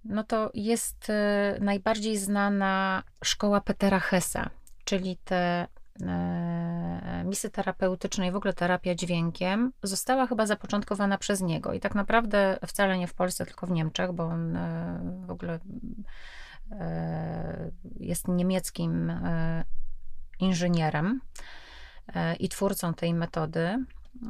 no 0.04 0.24
to 0.24 0.50
jest 0.54 1.10
e, 1.10 1.58
najbardziej 1.60 2.16
znana 2.16 3.02
szkoła 3.24 3.60
Petera 3.60 4.00
Hessa, 4.00 4.50
czyli 4.84 5.16
te 5.24 5.66
e, 6.02 7.22
misy 7.24 7.50
terapeutyczne 7.50 8.26
i 8.26 8.30
w 8.30 8.36
ogóle 8.36 8.52
terapia 8.52 8.94
dźwiękiem 8.94 9.72
została 9.82 10.26
chyba 10.26 10.46
zapoczątkowana 10.46 11.18
przez 11.18 11.40
niego. 11.40 11.72
I 11.72 11.80
tak 11.80 11.94
naprawdę 11.94 12.58
wcale 12.66 12.98
nie 12.98 13.06
w 13.06 13.14
Polsce, 13.14 13.46
tylko 13.46 13.66
w 13.66 13.70
Niemczech, 13.70 14.12
bo 14.12 14.24
on 14.24 14.58
w 15.26 15.30
ogóle 15.30 15.58
jest 18.00 18.28
niemieckim 18.28 19.12
inżynierem. 20.40 21.20
E, 22.14 22.34
i 22.34 22.48
twórcą 22.48 22.94
tej 22.94 23.14
metody. 23.14 23.84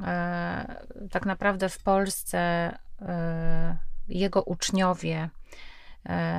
E, 0.06 0.85
tak 1.11 1.26
naprawdę 1.26 1.68
w 1.68 1.82
Polsce 1.82 2.38
e, 3.02 3.78
jego 4.08 4.42
uczniowie 4.42 5.30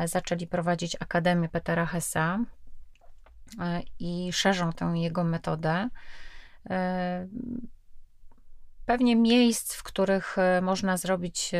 zaczęli 0.06 0.48
prowadzić 0.48 0.98
Akademię 1.00 1.50
Petera 1.50 1.86
Hessa 1.86 2.40
i 4.00 4.34
szerzą 4.34 4.74
tę 4.74 4.86
jego 4.96 5.24
metodę. 5.24 5.90
Pewnie 8.86 9.16
miejsc, 9.16 9.76
w 9.76 9.84
których 9.84 10.36
można 10.62 10.98
zrobić 10.98 11.52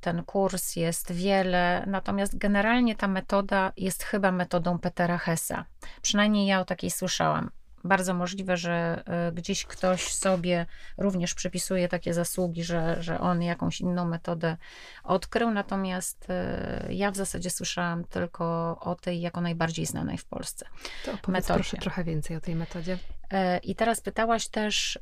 ten 0.00 0.24
kurs 0.24 0.76
jest 0.76 1.12
wiele, 1.12 1.84
natomiast 1.86 2.38
generalnie 2.38 2.96
ta 2.96 3.08
metoda 3.08 3.72
jest 3.76 4.02
chyba 4.02 4.32
metodą 4.32 4.78
Petera 4.78 5.18
Hessa. 5.18 5.64
Przynajmniej 6.02 6.46
ja 6.46 6.60
o 6.60 6.64
takiej 6.64 6.90
słyszałam 6.90 7.50
bardzo 7.84 8.14
możliwe, 8.14 8.56
że 8.56 9.02
e, 9.06 9.32
gdzieś 9.32 9.64
ktoś 9.64 10.12
sobie 10.12 10.66
również 10.98 11.34
przypisuje 11.34 11.88
takie 11.88 12.14
zasługi, 12.14 12.64
że, 12.64 13.02
że 13.02 13.20
on 13.20 13.42
jakąś 13.42 13.80
inną 13.80 14.04
metodę 14.04 14.56
odkrył, 15.04 15.50
natomiast 15.50 16.26
e, 16.30 16.86
ja 16.90 17.10
w 17.10 17.16
zasadzie 17.16 17.50
słyszałam 17.50 18.04
tylko 18.04 18.76
o 18.80 18.94
tej 18.94 19.20
jako 19.20 19.40
najbardziej 19.40 19.86
znanej 19.86 20.18
w 20.18 20.24
Polsce. 20.24 20.66
To 21.04 21.32
metodzie. 21.32 21.54
proszę 21.54 21.76
trochę 21.76 22.04
więcej 22.04 22.36
o 22.36 22.40
tej 22.40 22.54
metodzie. 22.54 22.98
E, 23.30 23.58
I 23.58 23.74
teraz 23.74 24.00
pytałaś 24.00 24.48
też, 24.48 24.98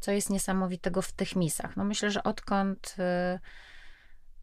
co 0.00 0.12
jest 0.12 0.30
niesamowitego 0.30 1.02
w 1.02 1.12
tych 1.12 1.36
misach. 1.36 1.76
No 1.76 1.84
myślę, 1.84 2.10
że 2.10 2.22
odkąd 2.22 2.96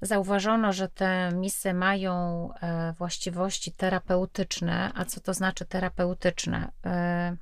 zauważono, 0.06 0.74
że 0.74 0.90
te 0.90 1.30
misy 1.34 1.74
mają 1.74 2.50
e, 2.54 2.94
właściwości 2.94 3.72
terapeutyczne. 3.72 4.92
A 4.96 5.06
co 5.06 5.20
to 5.20 5.34
znaczy 5.34 5.66
terapeutyczne? 5.66 6.72
E, 6.86 7.38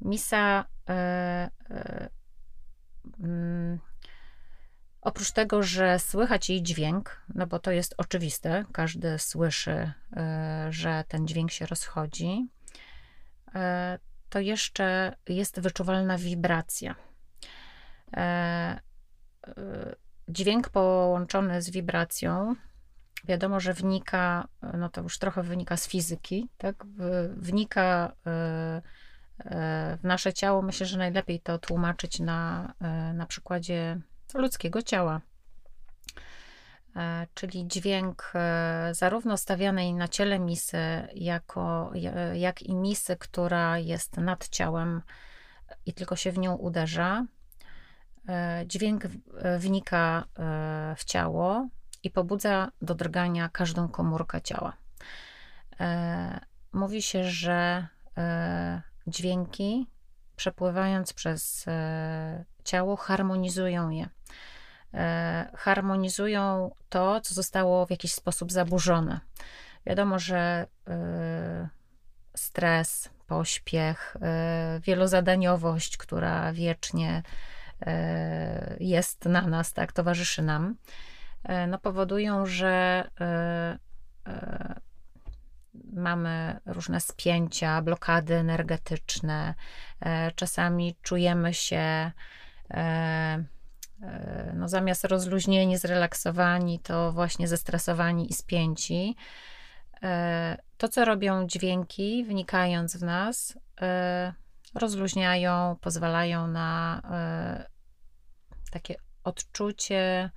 misa 0.00 0.64
e, 0.88 1.50
mm, 3.20 3.78
oprócz 5.00 5.32
tego, 5.32 5.62
że 5.62 5.98
słychać 5.98 6.50
jej 6.50 6.62
dźwięk, 6.62 7.22
no 7.34 7.46
bo 7.46 7.58
to 7.58 7.70
jest 7.70 7.94
oczywiste, 7.98 8.64
każdy 8.72 9.18
słyszy, 9.18 9.92
że 10.70 11.04
ten 11.08 11.26
dźwięk 11.26 11.50
się 11.50 11.66
rozchodzi, 11.66 12.48
to 14.28 14.38
jeszcze 14.38 15.16
jest 15.28 15.60
wyczuwalna 15.60 16.18
wibracja 16.18 16.94
dźwięk 20.28 20.68
połączony 20.68 21.62
z 21.62 21.70
wibracją, 21.70 22.54
wiadomo, 23.24 23.60
że 23.60 23.74
wnika, 23.74 24.48
no 24.74 24.88
to 24.88 25.00
już 25.00 25.18
trochę 25.18 25.42
wynika 25.42 25.76
z 25.76 25.88
fizyki, 25.88 26.48
tak? 26.58 26.84
Wnika 27.36 28.12
e, 28.26 28.30
e, 29.44 29.98
w 30.00 30.04
nasze 30.04 30.32
ciało. 30.32 30.62
Myślę, 30.62 30.86
że 30.86 30.98
najlepiej 30.98 31.40
to 31.40 31.58
tłumaczyć 31.58 32.20
na, 32.20 32.72
e, 32.80 33.12
na 33.12 33.26
przykładzie 33.26 34.00
ludzkiego 34.34 34.82
ciała. 34.82 35.20
Czyli 37.34 37.68
dźwięk 37.68 38.32
zarówno 38.92 39.36
stawianej 39.36 39.94
na 39.94 40.08
ciele 40.08 40.38
misy, 40.38 40.78
jako, 41.14 41.92
jak 42.34 42.62
i 42.62 42.74
misy, 42.74 43.16
która 43.16 43.78
jest 43.78 44.16
nad 44.16 44.48
ciałem 44.48 45.02
i 45.86 45.92
tylko 45.92 46.16
się 46.16 46.32
w 46.32 46.38
nią 46.38 46.54
uderza, 46.54 47.26
dźwięk 48.66 49.04
e, 49.04 49.58
wnika 49.58 50.24
e, 50.38 50.94
w 50.98 51.04
ciało 51.04 51.68
i 52.02 52.10
pobudza 52.10 52.70
do 52.82 52.94
drgania 52.94 53.48
każdą 53.48 53.88
komórkę 53.88 54.42
ciała. 54.42 54.72
Mówi 56.72 57.02
się, 57.02 57.24
że 57.24 57.86
dźwięki 59.06 59.86
przepływając 60.36 61.12
przez 61.12 61.66
ciało 62.64 62.96
harmonizują 62.96 63.90
je. 63.90 64.08
Harmonizują 65.56 66.74
to, 66.88 67.20
co 67.20 67.34
zostało 67.34 67.86
w 67.86 67.90
jakiś 67.90 68.12
sposób 68.12 68.52
zaburzone. 68.52 69.20
Wiadomo, 69.86 70.18
że 70.18 70.66
stres, 72.36 73.10
pośpiech, 73.26 74.16
wielozadaniowość, 74.82 75.96
która 75.96 76.52
wiecznie 76.52 77.22
E, 77.22 77.61
jest 78.80 79.24
na 79.24 79.46
nas, 79.46 79.72
tak, 79.72 79.92
towarzyszy 79.92 80.42
nam, 80.42 80.76
e, 81.44 81.66
no 81.66 81.78
powodują, 81.78 82.46
że 82.46 83.04
e, 83.20 83.78
mamy 85.92 86.60
różne 86.66 87.00
spięcia, 87.00 87.82
blokady 87.82 88.34
energetyczne. 88.34 89.54
Czasami 90.34 90.96
czujemy 91.02 91.54
się, 91.54 92.12
no 94.54 94.68
zamiast 94.68 95.04
rozluźnieni, 95.04 95.78
zrelaksowani, 95.78 96.78
to 96.78 97.12
właśnie 97.12 97.48
zestresowani 97.48 98.30
i 98.30 98.34
spięci. 98.34 99.16
To, 100.76 100.88
co 100.88 101.04
robią 101.04 101.46
dźwięki, 101.46 102.24
wnikając 102.24 102.96
w 102.96 103.02
nas, 103.02 103.58
rozluźniają, 104.74 105.76
pozwalają 105.80 106.46
na 106.46 107.02
takie 108.72 108.94
odczucie 109.24 110.30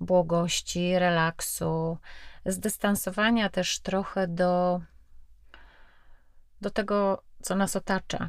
błogości, 0.00 0.98
relaksu, 0.98 1.98
zdystansowania 2.46 3.48
też 3.48 3.80
trochę 3.80 4.28
do, 4.28 4.80
do 6.60 6.70
tego, 6.70 7.22
co 7.42 7.56
nas 7.56 7.76
otacza. 7.76 8.28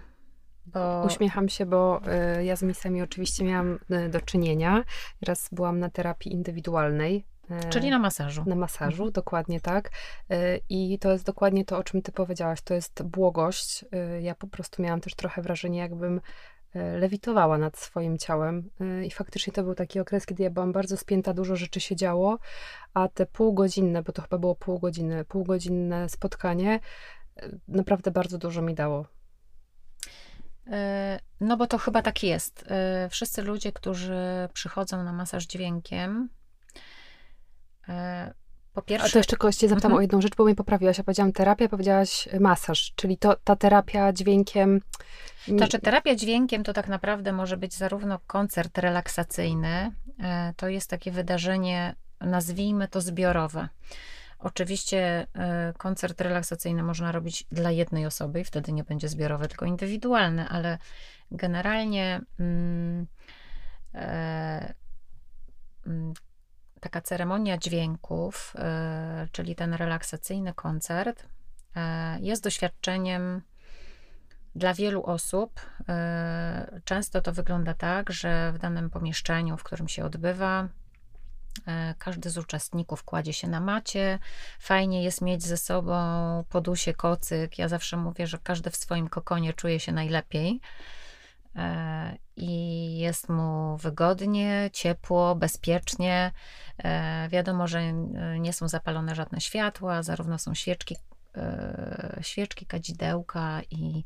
Bo... 0.65 1.03
Uśmiecham 1.05 1.49
się, 1.49 1.65
bo 1.65 2.01
y, 2.37 2.43
ja 2.43 2.55
z 2.55 2.63
misami 2.63 3.01
oczywiście 3.01 3.43
miałam 3.43 3.79
y, 3.91 4.09
do 4.09 4.21
czynienia. 4.21 4.83
Raz 5.21 5.49
byłam 5.51 5.79
na 5.79 5.89
terapii 5.89 6.33
indywidualnej. 6.33 7.25
Y, 7.51 7.69
Czyli 7.69 7.89
na 7.89 7.99
masażu. 7.99 8.43
Na 8.47 8.55
masażu, 8.55 9.03
mhm. 9.03 9.11
dokładnie 9.11 9.61
tak. 9.61 9.91
I 10.69 10.99
to 10.99 11.11
jest 11.11 11.25
dokładnie 11.25 11.65
to, 11.65 11.77
o 11.77 11.83
czym 11.83 12.01
ty 12.01 12.11
powiedziałaś. 12.11 12.61
To 12.61 12.73
jest 12.73 13.03
błogość. 13.03 13.85
Ja 14.21 14.35
po 14.35 14.47
prostu 14.47 14.81
miałam 14.81 15.01
też 15.01 15.15
trochę 15.15 15.41
wrażenie, 15.41 15.79
jakbym 15.79 16.21
lewitowała 16.73 17.57
nad 17.57 17.77
swoim 17.77 18.17
ciałem. 18.17 18.69
E, 18.81 19.05
I 19.05 19.11
faktycznie 19.11 19.53
to 19.53 19.63
był 19.63 19.75
taki 19.75 19.99
okres, 19.99 20.25
kiedy 20.25 20.43
ja 20.43 20.49
byłam 20.49 20.71
bardzo 20.71 20.97
spięta, 20.97 21.33
dużo 21.33 21.55
rzeczy 21.55 21.79
się 21.79 21.95
działo, 21.95 22.39
a 22.93 23.07
te 23.07 23.25
półgodzinne, 23.25 24.03
bo 24.03 24.11
to 24.11 24.21
chyba 24.21 24.37
było 24.37 24.55
pół 24.55 24.79
godziny, 24.79 25.25
półgodzinne 25.25 26.09
spotkanie, 26.09 26.79
e, 27.35 27.49
naprawdę 27.67 28.11
bardzo 28.11 28.37
dużo 28.37 28.61
mi 28.61 28.75
dało. 28.75 29.05
No 31.39 31.57
bo 31.57 31.67
to 31.67 31.77
chyba 31.77 32.01
tak 32.01 32.23
jest. 32.23 32.65
Wszyscy 33.09 33.41
ludzie, 33.41 33.71
którzy 33.71 34.49
przychodzą 34.53 35.03
na 35.03 35.13
masaż 35.13 35.45
dźwiękiem, 35.45 36.29
po 38.81 38.85
pierwsze... 38.85 39.07
A 39.07 39.11
to 39.11 39.19
jeszcze 39.19 39.37
kogoś 39.37 39.55
cię 39.55 39.67
zapytam 39.67 39.91
mhm. 39.91 39.97
o 39.97 40.01
jedną 40.01 40.21
rzecz, 40.21 40.35
bo 40.35 40.45
mnie 40.45 40.55
poprawiłaś. 40.55 40.97
Ja 40.97 41.03
powiedziałam 41.03 41.31
terapia, 41.31 41.69
powiedziałaś 41.69 42.29
masaż, 42.39 42.93
czyli 42.95 43.17
to 43.17 43.35
ta 43.43 43.55
terapia 43.55 44.13
dźwiękiem... 44.13 44.81
To 45.45 45.57
znaczy 45.57 45.79
terapia 45.79 46.15
dźwiękiem 46.15 46.63
to 46.63 46.73
tak 46.73 46.87
naprawdę 46.87 47.31
może 47.31 47.57
być 47.57 47.73
zarówno 47.73 48.19
koncert 48.27 48.77
relaksacyjny, 48.77 49.91
e, 50.19 50.53
to 50.57 50.67
jest 50.67 50.89
takie 50.89 51.11
wydarzenie, 51.11 51.95
nazwijmy 52.21 52.87
to 52.87 53.01
zbiorowe. 53.01 53.69
Oczywiście 54.39 55.27
e, 55.35 55.73
koncert 55.77 56.21
relaksacyjny 56.21 56.83
można 56.83 57.11
robić 57.11 57.45
dla 57.51 57.71
jednej 57.71 58.05
osoby 58.05 58.39
i 58.39 58.43
wtedy 58.43 58.71
nie 58.71 58.83
będzie 58.83 59.09
zbiorowy, 59.09 59.47
tylko 59.47 59.65
indywidualny, 59.65 60.49
ale 60.49 60.77
generalnie 61.31 62.21
mm, 62.39 63.07
e, 63.93 64.73
mm, 65.87 66.13
taka 66.79 67.01
ceremonia 67.01 67.57
dźwięków, 67.57 68.53
e, 68.55 69.27
czyli 69.31 69.55
ten 69.55 69.73
relaksacyjny 69.73 70.53
koncert, 70.53 71.25
e, 71.75 72.19
jest 72.19 72.43
doświadczeniem 72.43 73.41
dla 74.55 74.73
wielu 74.73 75.03
osób. 75.03 75.59
E, 75.89 76.81
często 76.85 77.21
to 77.21 77.33
wygląda 77.33 77.73
tak, 77.73 78.11
że 78.11 78.51
w 78.51 78.57
danym 78.57 78.89
pomieszczeniu, 78.89 79.57
w 79.57 79.63
którym 79.63 79.87
się 79.87 80.05
odbywa, 80.05 80.67
każdy 81.97 82.29
z 82.29 82.37
uczestników 82.37 83.03
kładzie 83.03 83.33
się 83.33 83.47
na 83.47 83.59
macie. 83.59 84.19
Fajnie 84.59 85.03
jest 85.03 85.21
mieć 85.21 85.43
ze 85.43 85.57
sobą 85.57 85.93
podusie, 86.49 86.93
kocyk. 86.93 87.57
Ja 87.57 87.67
zawsze 87.67 87.97
mówię, 87.97 88.27
że 88.27 88.37
każdy 88.43 88.69
w 88.69 88.75
swoim 88.75 89.07
kokonie 89.09 89.53
czuje 89.53 89.79
się 89.79 89.91
najlepiej 89.91 90.61
i 92.35 92.97
jest 92.99 93.29
mu 93.29 93.77
wygodnie, 93.77 94.69
ciepło, 94.73 95.35
bezpiecznie. 95.35 96.31
E, 96.77 97.29
wiadomo, 97.29 97.67
że 97.67 97.93
nie 98.39 98.53
są 98.53 98.67
zapalone 98.67 99.15
żadne 99.15 99.41
światła, 99.41 100.03
zarówno 100.03 100.37
są 100.37 100.53
świeczki, 100.53 100.95
e, 101.37 102.19
świeczki, 102.21 102.65
kadzidełka 102.65 103.61
i 103.71 104.03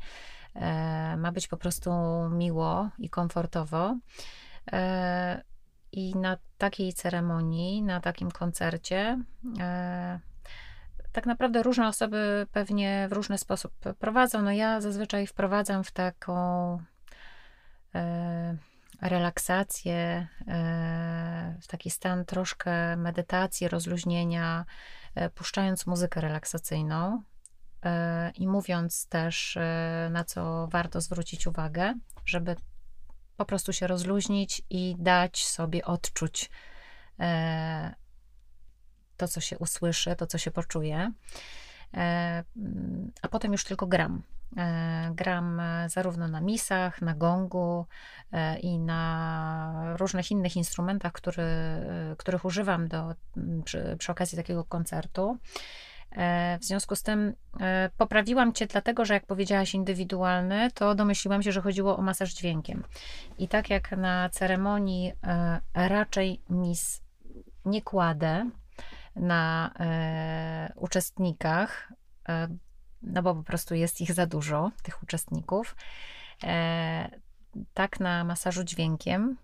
e, 0.55 1.17
ma 1.17 1.31
być 1.31 1.47
po 1.47 1.57
prostu 1.57 1.91
miło 2.29 2.89
i 2.99 3.09
komfortowo. 3.09 3.97
I 5.91 6.15
na 6.15 6.37
takiej 6.57 6.93
ceremonii, 6.93 7.83
na 7.83 7.99
takim 7.99 8.31
koncercie, 8.31 9.19
tak 11.11 11.25
naprawdę 11.25 11.63
różne 11.63 11.87
osoby 11.87 12.47
pewnie 12.51 13.07
w 13.09 13.13
różny 13.13 13.37
sposób 13.37 13.73
prowadzą. 13.99 14.41
No 14.41 14.51
ja 14.51 14.81
zazwyczaj 14.81 15.27
wprowadzam 15.27 15.83
w 15.83 15.91
taką 15.91 16.79
relaksację, 19.01 20.27
e, 20.47 21.57
taki 21.67 21.89
stan 21.89 22.25
troszkę 22.25 22.97
medytacji, 22.97 23.67
rozluźnienia, 23.67 24.65
e, 25.15 25.29
puszczając 25.29 25.85
muzykę 25.85 26.21
relaksacyjną 26.21 27.23
e, 27.85 28.31
i 28.31 28.47
mówiąc 28.47 29.07
też, 29.07 29.57
na 30.09 30.23
co 30.23 30.67
warto 30.67 31.01
zwrócić 31.01 31.47
uwagę, 31.47 31.93
żeby 32.25 32.55
po 33.37 33.45
prostu 33.45 33.73
się 33.73 33.87
rozluźnić 33.87 34.61
i 34.69 34.95
dać 34.99 35.45
sobie 35.45 35.85
odczuć 35.85 36.49
to, 39.17 39.27
co 39.27 39.41
się 39.41 39.57
usłyszy, 39.57 40.15
to, 40.15 40.27
co 40.27 40.37
się 40.37 40.51
poczuje. 40.51 41.11
A 43.21 43.27
potem 43.31 43.51
już 43.51 43.63
tylko 43.63 43.87
gram. 43.87 44.23
gram 45.11 45.61
zarówno 45.87 46.27
na 46.27 46.41
misach, 46.41 47.01
na 47.01 47.13
gongu 47.13 47.85
i 48.61 48.79
na 48.79 49.95
różnych 49.97 50.31
innych 50.31 50.55
instrumentach, 50.55 51.11
który, 51.11 51.45
których 52.17 52.45
używam 52.45 52.87
do, 52.87 53.15
przy, 53.65 53.95
przy 53.99 54.11
okazji 54.11 54.37
takiego 54.37 54.63
koncertu. 54.63 55.37
E, 56.15 56.57
w 56.59 56.63
związku 56.63 56.95
z 56.95 57.03
tym 57.03 57.33
e, 57.59 57.89
poprawiłam 57.97 58.53
cię, 58.53 58.67
dlatego 58.67 59.05
że 59.05 59.13
jak 59.13 59.25
powiedziałaś 59.25 59.73
indywidualny, 59.73 60.71
to 60.73 60.95
domyśliłam 60.95 61.43
się, 61.43 61.51
że 61.51 61.61
chodziło 61.61 61.97
o 61.97 62.01
masaż 62.01 62.33
dźwiękiem. 62.33 62.83
I 63.37 63.47
tak 63.47 63.69
jak 63.69 63.91
na 63.91 64.29
ceremonii 64.29 65.13
e, 65.23 65.59
raczej 65.73 66.41
mis 66.49 67.01
nie 67.65 67.81
kładę 67.81 68.49
na 69.15 69.73
uczestnikach, 70.75 71.93
no 73.01 73.23
bo 73.23 73.35
po 73.35 73.43
prostu 73.43 73.75
jest 73.75 74.01
ich 74.01 74.13
za 74.13 74.25
dużo, 74.25 74.71
tych 74.83 75.03
uczestników. 75.03 75.75
Tak 77.73 77.99
na 77.99 78.23
masażu 78.23 78.63
dźwiękiem 78.63 79.37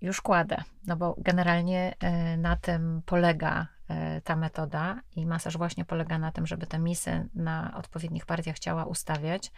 już 0.00 0.20
kładę, 0.20 0.62
no 0.86 0.96
bo 0.96 1.14
generalnie 1.18 1.94
na 2.38 2.56
tym 2.56 3.02
polega 3.06 3.66
E, 3.88 4.20
ta 4.20 4.36
metoda 4.36 5.00
i 5.16 5.26
masaż 5.26 5.56
właśnie 5.56 5.84
polega 5.84 6.18
na 6.18 6.32
tym, 6.32 6.46
żeby 6.46 6.66
te 6.66 6.78
misy 6.78 7.28
na 7.34 7.74
odpowiednich 7.76 8.26
partiach 8.26 8.58
ciała 8.58 8.84
ustawiać 8.84 9.52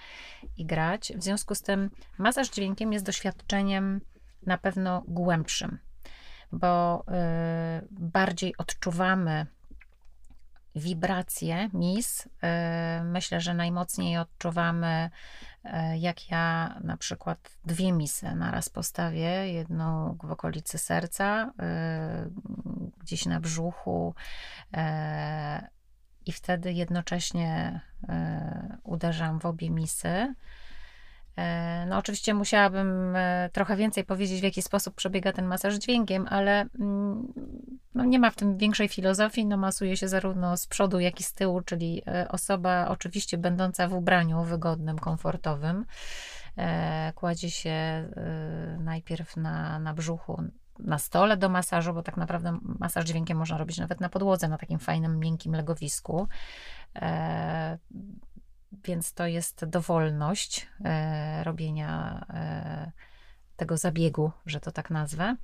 i 0.56 0.66
grać. 0.66 1.12
W 1.16 1.22
związku 1.22 1.54
z 1.54 1.62
tym 1.62 1.90
masaż 2.18 2.50
dźwiękiem 2.50 2.92
jest 2.92 3.04
doświadczeniem 3.04 4.00
na 4.46 4.58
pewno 4.58 5.02
głębszym, 5.08 5.78
bo 6.52 7.04
y, 7.08 7.86
bardziej 7.90 8.56
odczuwamy 8.56 9.46
wibracje 10.74 11.68
mis. 11.72 12.26
Y, 12.26 12.28
myślę, 13.04 13.40
że 13.40 13.54
najmocniej 13.54 14.18
odczuwamy 14.18 15.10
E, 15.64 15.98
jak 15.98 16.30
ja 16.30 16.76
na 16.84 16.96
przykład 16.96 17.50
dwie 17.64 17.92
misy 17.92 18.34
naraz 18.34 18.68
postawię, 18.68 19.52
jedną 19.52 20.16
w 20.22 20.32
okolicy 20.32 20.78
serca, 20.78 21.52
gdzieś 22.98 23.26
na 23.26 23.40
brzuchu 23.40 24.14
i 26.26 26.32
wtedy 26.32 26.72
jednocześnie 26.72 27.80
uderzam 28.82 29.40
w 29.40 29.46
obie 29.46 29.70
misy 29.70 30.34
no, 31.86 31.98
oczywiście 31.98 32.34
musiałabym 32.34 33.16
e, 33.16 33.50
trochę 33.52 33.76
więcej 33.76 34.04
powiedzieć, 34.04 34.40
w 34.40 34.44
jaki 34.44 34.62
sposób 34.62 34.94
przebiega 34.94 35.32
ten 35.32 35.46
masaż 35.46 35.74
dźwiękiem, 35.74 36.26
ale 36.30 36.66
mm, 36.80 37.32
no, 37.94 38.04
nie 38.04 38.18
ma 38.18 38.30
w 38.30 38.36
tym 38.36 38.58
większej 38.58 38.88
filozofii. 38.88 39.46
No, 39.46 39.56
masuje 39.56 39.96
się 39.96 40.08
zarówno 40.08 40.56
z 40.56 40.66
przodu, 40.66 41.00
jak 41.00 41.20
i 41.20 41.22
z 41.22 41.32
tyłu, 41.32 41.60
czyli 41.60 42.02
e, 42.06 42.28
osoba 42.28 42.88
oczywiście 42.88 43.38
będąca 43.38 43.88
w 43.88 43.92
ubraniu 43.92 44.44
wygodnym, 44.44 44.98
komfortowym. 44.98 45.84
Kładzie 47.14 47.50
się 47.50 48.08
najpierw 48.78 49.36
na, 49.36 49.78
na 49.78 49.94
brzuchu, 49.94 50.42
na 50.78 50.98
stole 50.98 51.36
do 51.36 51.48
masażu, 51.48 51.94
bo 51.94 52.02
tak 52.02 52.16
naprawdę 52.16 52.58
masaż 52.62 53.04
dźwiękiem 53.04 53.38
można 53.38 53.58
robić 53.58 53.78
nawet 53.78 54.00
na 54.00 54.08
podłodze, 54.08 54.48
na 54.48 54.58
takim 54.58 54.78
fajnym, 54.78 55.18
miękkim 55.18 55.52
legowisku 55.52 56.28
więc 58.72 59.12
to 59.12 59.26
jest 59.26 59.64
dowolność 59.64 60.68
e, 60.84 61.44
robienia 61.44 62.24
e, 62.30 62.92
tego 63.56 63.76
zabiegu, 63.76 64.32
że 64.46 64.60
to 64.60 64.72
tak 64.72 64.90
nazwę. 64.90 65.36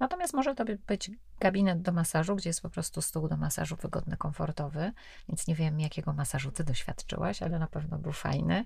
Natomiast 0.00 0.34
może 0.34 0.54
to 0.54 0.64
być 0.86 1.10
gabinet 1.40 1.82
do 1.82 1.92
masażu, 1.92 2.36
gdzie 2.36 2.50
jest 2.50 2.62
po 2.62 2.70
prostu 2.70 3.02
stół 3.02 3.28
do 3.28 3.36
masażu 3.36 3.76
wygodny, 3.76 4.16
komfortowy, 4.16 4.92
więc 5.28 5.46
nie 5.46 5.54
wiem, 5.54 5.80
jakiego 5.80 6.12
masażu 6.12 6.52
ty 6.52 6.64
doświadczyłaś, 6.64 7.42
ale 7.42 7.58
na 7.58 7.66
pewno 7.66 7.98
był 7.98 8.12
fajny. 8.12 8.64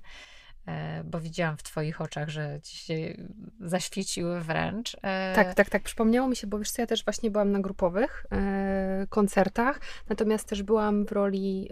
E, 0.68 1.04
bo 1.04 1.20
widziałam 1.20 1.56
w 1.56 1.62
Twoich 1.62 2.00
oczach, 2.00 2.28
że 2.28 2.60
ci 2.62 2.76
się 2.76 2.94
zaświeciły 3.60 4.40
wręcz. 4.40 4.96
E, 5.02 5.32
tak, 5.34 5.54
tak, 5.54 5.70
tak. 5.70 5.82
Przypomniało 5.82 6.28
mi 6.28 6.36
się, 6.36 6.46
bo 6.46 6.58
wiesz 6.58 6.70
co, 6.70 6.82
ja 6.82 6.86
też 6.86 7.04
właśnie 7.04 7.30
byłam 7.30 7.52
na 7.52 7.60
grupowych 7.60 8.26
e, 8.32 9.06
koncertach, 9.10 9.80
natomiast 10.08 10.48
też 10.48 10.62
byłam 10.62 11.06
w 11.06 11.12
roli 11.12 11.68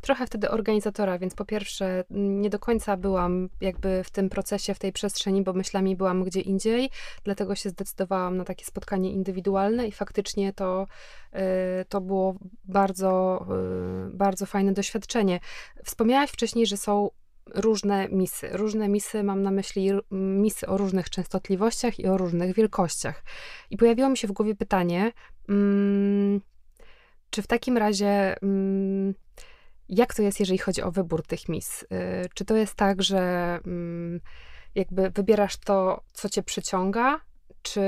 trochę 0.00 0.26
wtedy 0.26 0.50
organizatora, 0.50 1.18
więc 1.18 1.34
po 1.34 1.44
pierwsze 1.44 2.04
nie 2.10 2.50
do 2.50 2.58
końca 2.58 2.96
byłam 2.96 3.48
jakby 3.60 4.04
w 4.04 4.10
tym 4.10 4.28
procesie, 4.28 4.74
w 4.74 4.78
tej 4.78 4.92
przestrzeni, 4.92 5.42
bo 5.42 5.52
myślami 5.52 5.96
byłam 5.96 6.24
gdzie 6.24 6.40
indziej, 6.40 6.90
dlatego 7.24 7.54
się 7.54 7.70
zdecydowałam 7.70 8.36
na 8.36 8.44
takie 8.44 8.64
spotkanie 8.64 9.12
indywidualne 9.12 9.86
i 9.86 9.92
faktycznie 9.92 10.52
to, 10.52 10.86
to 11.88 12.00
było 12.00 12.34
bardzo, 12.64 13.46
bardzo 14.12 14.46
fajne 14.46 14.72
doświadczenie. 14.72 15.40
Wspomniałaś 15.84 16.30
wcześniej, 16.30 16.66
że 16.66 16.76
są 16.76 17.10
różne 17.54 18.08
misy. 18.08 18.48
Różne 18.52 18.88
misy 18.88 19.22
mam 19.22 19.42
na 19.42 19.50
myśli 19.50 19.90
misy 20.10 20.66
o 20.66 20.76
różnych 20.76 21.10
częstotliwościach 21.10 22.00
i 22.00 22.06
o 22.06 22.18
różnych 22.18 22.54
wielkościach. 22.54 23.24
I 23.70 23.76
pojawiło 23.76 24.08
mi 24.08 24.16
się 24.16 24.28
w 24.28 24.32
głowie 24.32 24.54
pytanie, 24.54 25.12
mm, 25.48 26.40
czy 27.30 27.42
w 27.42 27.46
takim 27.46 27.76
razie. 27.76 28.42
Mm, 28.42 29.14
jak 29.88 30.14
to 30.14 30.22
jest, 30.22 30.40
jeżeli 30.40 30.58
chodzi 30.58 30.82
o 30.82 30.90
wybór 30.90 31.26
tych 31.26 31.48
mis? 31.48 31.82
Y, 31.82 31.86
czy 32.34 32.44
to 32.44 32.56
jest 32.56 32.74
tak, 32.74 33.02
że 33.02 33.20
mm, 33.66 34.20
jakby 34.74 35.10
wybierasz 35.10 35.56
to, 35.56 36.02
co 36.12 36.28
cię 36.28 36.42
przyciąga, 36.42 37.20
czy 37.62 37.80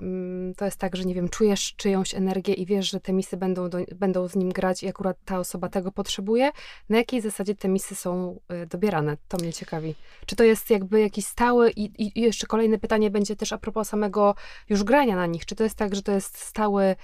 mm, 0.00 0.54
to 0.54 0.64
jest 0.64 0.76
tak, 0.76 0.96
że 0.96 1.04
nie 1.04 1.14
wiem, 1.14 1.28
czujesz 1.28 1.74
czyjąś 1.76 2.14
energię 2.14 2.54
i 2.54 2.66
wiesz, 2.66 2.90
że 2.90 3.00
te 3.00 3.12
misy 3.12 3.36
będą, 3.36 3.70
do, 3.70 3.78
będą 3.96 4.28
z 4.28 4.36
nim 4.36 4.48
grać 4.48 4.82
i 4.82 4.88
akurat 4.88 5.16
ta 5.24 5.38
osoba 5.38 5.68
tego 5.68 5.92
potrzebuje? 5.92 6.50
Na 6.88 6.96
jakiej 6.96 7.20
zasadzie 7.20 7.54
te 7.54 7.68
misy 7.68 7.94
są 7.94 8.40
y, 8.62 8.66
dobierane? 8.66 9.16
To 9.28 9.38
mnie 9.38 9.52
ciekawi. 9.52 9.94
Czy 10.26 10.36
to 10.36 10.44
jest 10.44 10.70
jakby 10.70 11.00
jakiś 11.00 11.26
stały 11.26 11.70
i, 11.70 12.02
i 12.02 12.20
jeszcze 12.20 12.46
kolejne 12.46 12.78
pytanie 12.78 13.10
będzie 13.10 13.36
też 13.36 13.52
a 13.52 13.58
propos 13.58 13.88
samego 13.88 14.34
już 14.68 14.84
grania 14.84 15.16
na 15.16 15.26
nich. 15.26 15.46
Czy 15.46 15.54
to 15.54 15.64
jest 15.64 15.76
tak, 15.76 15.94
że 15.94 16.02
to 16.02 16.12
jest 16.12 16.38
stały 16.38 16.96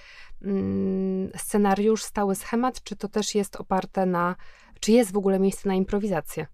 mm, 0.43 1.31
scenariusz, 1.37 2.03
stały 2.03 2.35
schemat, 2.35 2.83
czy 2.83 2.97
to 2.97 3.09
też 3.09 3.35
jest 3.35 3.57
oparte 3.57 4.07
na, 4.07 4.37
czy 4.81 4.93
jest 4.93 5.13
w 5.13 5.17
ogóle 5.17 5.39
miejsce 5.39 5.69
na 5.69 5.75
improwizację? 5.75 6.47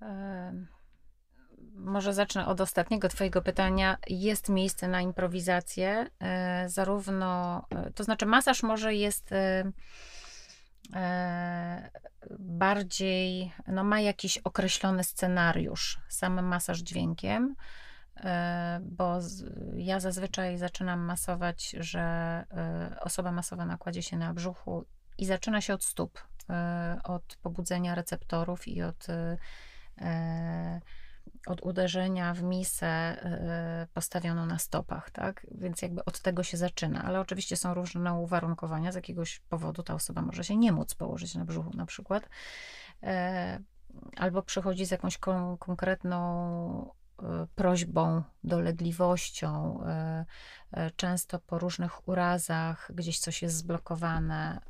Um 0.00 0.77
może 1.78 2.14
zacznę 2.14 2.46
od 2.46 2.60
ostatniego 2.60 3.08
Twojego 3.08 3.42
pytania. 3.42 3.96
Jest 4.08 4.48
miejsce 4.48 4.88
na 4.88 5.00
improwizację, 5.00 6.06
e, 6.20 6.68
zarówno, 6.68 7.62
e, 7.70 7.90
to 7.90 8.04
znaczy, 8.04 8.26
masaż 8.26 8.62
może 8.62 8.94
jest 8.94 9.32
e, 9.32 9.72
bardziej, 12.38 13.52
no 13.66 13.84
ma 13.84 14.00
jakiś 14.00 14.38
określony 14.38 15.04
scenariusz, 15.04 16.00
sam 16.08 16.42
masaż 16.42 16.78
dźwiękiem, 16.78 17.54
bo 18.80 19.18
ja 19.76 20.00
zazwyczaj 20.00 20.58
zaczynam 20.58 21.00
masować, 21.00 21.70
że 21.70 22.44
osoba 23.00 23.32
masowana 23.32 23.76
kładzie 23.76 24.02
się 24.02 24.16
na 24.16 24.34
brzuchu 24.34 24.84
i 25.18 25.26
zaczyna 25.26 25.60
się 25.60 25.74
od 25.74 25.84
stóp, 25.84 26.20
od 27.04 27.36
pobudzenia 27.42 27.94
receptorów 27.94 28.68
i 28.68 28.82
od 28.82 29.06
od 31.48 31.62
uderzenia 31.62 32.34
w 32.34 32.42
misę 32.42 33.16
y, 33.82 33.86
postawioną 33.86 34.46
na 34.46 34.58
stopach, 34.58 35.10
tak? 35.10 35.46
Więc 35.50 35.82
jakby 35.82 36.04
od 36.04 36.20
tego 36.20 36.42
się 36.42 36.56
zaczyna, 36.56 37.04
ale 37.04 37.20
oczywiście 37.20 37.56
są 37.56 37.74
różne 37.74 38.14
uwarunkowania, 38.14 38.92
z 38.92 38.94
jakiegoś 38.94 39.38
powodu 39.38 39.82
ta 39.82 39.94
osoba 39.94 40.22
może 40.22 40.44
się 40.44 40.56
nie 40.56 40.72
móc 40.72 40.94
położyć 40.94 41.34
na 41.34 41.44
brzuchu 41.44 41.70
na 41.76 41.86
przykład, 41.86 42.28
e, 43.02 43.60
albo 44.16 44.42
przychodzi 44.42 44.86
z 44.86 44.90
jakąś 44.90 45.18
kon 45.18 45.58
konkretną 45.58 46.90
y, 47.22 47.24
prośbą, 47.54 48.22
dolegliwością, 48.44 49.80
często 50.96 51.38
po 51.38 51.58
różnych 51.58 52.08
urazach, 52.08 52.90
gdzieś 52.94 53.18
coś 53.18 53.42
jest 53.42 53.56
zblokowane 53.56 54.60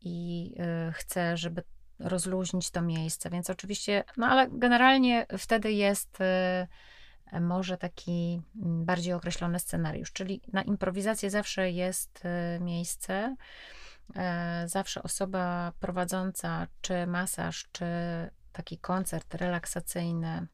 i 0.00 0.54
chce, 0.92 1.36
żeby 1.36 1.62
rozluźnić 2.00 2.70
to 2.70 2.82
miejsce. 2.82 3.30
Więc 3.30 3.50
oczywiście, 3.50 4.04
no 4.16 4.26
ale 4.26 4.48
generalnie 4.50 5.26
wtedy 5.38 5.72
jest 5.72 6.18
y, 7.32 7.40
może 7.40 7.76
taki 7.76 8.42
mm, 8.62 8.84
bardziej 8.84 9.12
określony 9.12 9.58
scenariusz, 9.58 10.12
czyli 10.12 10.40
na 10.52 10.62
improwizację 10.62 11.30
zawsze 11.30 11.70
jest 11.70 12.22
y, 12.56 12.60
miejsce. 12.60 13.36
E, 14.16 14.62
zawsze 14.68 15.02
osoba 15.02 15.72
prowadząca, 15.80 16.66
czy 16.80 17.06
masaż, 17.06 17.68
czy 17.72 17.84
taki 18.52 18.78
koncert 18.78 19.34
relaksacyjny, 19.34 20.46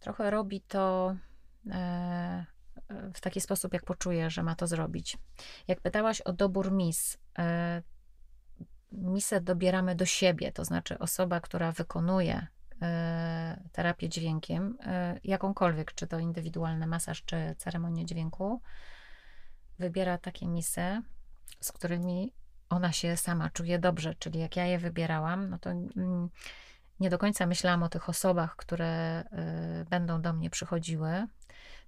trochę 0.00 0.30
robi 0.30 0.60
to 0.60 1.16
e, 1.70 2.46
w 3.14 3.20
taki 3.20 3.40
sposób, 3.40 3.72
jak 3.72 3.84
poczuje, 3.84 4.30
że 4.30 4.42
ma 4.42 4.54
to 4.54 4.66
zrobić. 4.66 5.18
Jak 5.68 5.80
pytałaś 5.80 6.20
o 6.20 6.32
dobór 6.32 6.72
mis, 6.72 7.18
e, 7.38 7.82
misę 8.92 9.40
dobieramy 9.40 9.94
do 9.94 10.06
siebie, 10.06 10.52
to 10.52 10.64
znaczy 10.64 10.98
osoba, 10.98 11.40
która 11.40 11.72
wykonuje 11.72 12.46
e, 12.82 13.62
terapię 13.72 14.08
dźwiękiem, 14.08 14.78
e, 14.86 15.20
jakąkolwiek, 15.24 15.94
czy 15.94 16.06
to 16.06 16.18
indywidualny 16.18 16.86
masaż, 16.86 17.22
czy 17.24 17.54
ceremonię 17.58 18.06
dźwięku, 18.06 18.62
wybiera 19.78 20.18
takie 20.18 20.48
misy, 20.48 21.02
z 21.60 21.72
którymi 21.72 22.32
ona 22.68 22.92
się 22.92 23.16
sama 23.16 23.50
czuje 23.50 23.78
dobrze, 23.78 24.14
czyli 24.14 24.40
jak 24.40 24.56
ja 24.56 24.64
je 24.64 24.78
wybierałam, 24.78 25.50
no 25.50 25.58
to 25.58 25.70
mm, 25.70 26.28
nie 27.00 27.10
do 27.10 27.18
końca 27.18 27.46
myślałam 27.46 27.82
o 27.82 27.88
tych 27.88 28.08
osobach, 28.08 28.56
które 28.56 29.20
y, 29.82 29.84
będą 29.84 30.22
do 30.22 30.32
mnie 30.32 30.50
przychodziły. 30.50 31.26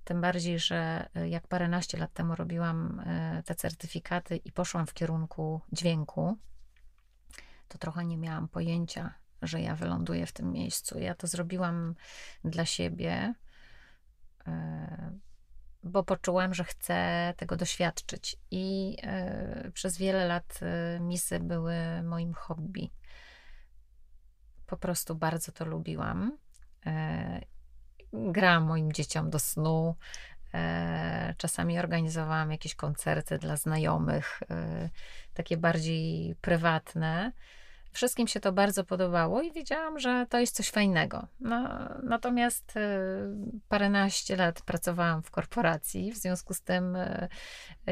Tym 0.05 0.21
bardziej, 0.21 0.59
że 0.59 1.09
jak 1.29 1.49
paręnaście 1.49 1.99
lat 1.99 2.13
temu 2.13 2.35
robiłam 2.35 3.03
te 3.45 3.55
certyfikaty 3.55 4.37
i 4.37 4.53
poszłam 4.53 4.87
w 4.87 4.95
kierunku 4.95 5.61
dźwięku, 5.73 6.39
to 7.71 7.79
trochę 7.79 8.05
nie 8.05 8.17
miałam 8.17 8.49
pojęcia, 8.49 9.15
że 9.43 9.61
ja 9.61 9.75
wyląduję 9.75 10.27
w 10.27 10.33
tym 10.33 10.53
miejscu. 10.53 10.99
Ja 10.99 11.15
to 11.15 11.27
zrobiłam 11.27 11.95
dla 12.45 12.65
siebie, 12.65 13.35
bo 15.83 16.05
poczułam, 16.05 16.55
że 16.55 16.65
chcę 16.65 17.35
tego 17.37 17.57
doświadczyć. 17.57 18.37
I 18.51 18.97
przez 19.75 19.99
wiele 19.99 20.27
lat 20.27 20.61
misy 21.01 21.41
były 21.41 21.75
moim 22.03 22.35
hobby 22.35 22.91
po 24.71 24.77
prostu 24.77 25.15
bardzo 25.15 25.53
to 25.53 25.65
lubiłam. 25.65 26.39
E, 26.87 27.41
grałam 28.13 28.65
moim 28.65 28.93
dzieciom 28.93 29.31
do 29.31 29.39
snu. 29.39 29.97
E, 30.55 31.35
czasami 31.39 31.79
organizowałam 31.79 32.51
jakieś 32.51 32.75
koncerty 32.75 33.39
dla 33.39 33.57
znajomych, 33.57 34.41
e, 34.51 34.91
takie 35.35 35.57
bardziej 35.57 36.35
prywatne. 36.41 37.33
Wszystkim 37.93 38.29
się 38.29 38.41
to 38.41 38.53
bardzo 38.53 38.85
podobało 38.85 39.43
i 39.43 39.53
wiedziałam, 39.53 39.99
że 39.99 40.27
to 40.29 40.39
jest 40.39 40.57
coś 40.57 40.71
fajnego. 40.71 41.27
No, 41.41 41.89
natomiast 42.03 42.75
paręnaście 43.69 44.37
lat 44.37 44.63
pracowałam 44.63 45.23
w 45.23 45.31
korporacji, 45.31 46.13
w 46.13 46.17
związku 46.17 46.55
z 46.55 46.63
tym 46.63 46.99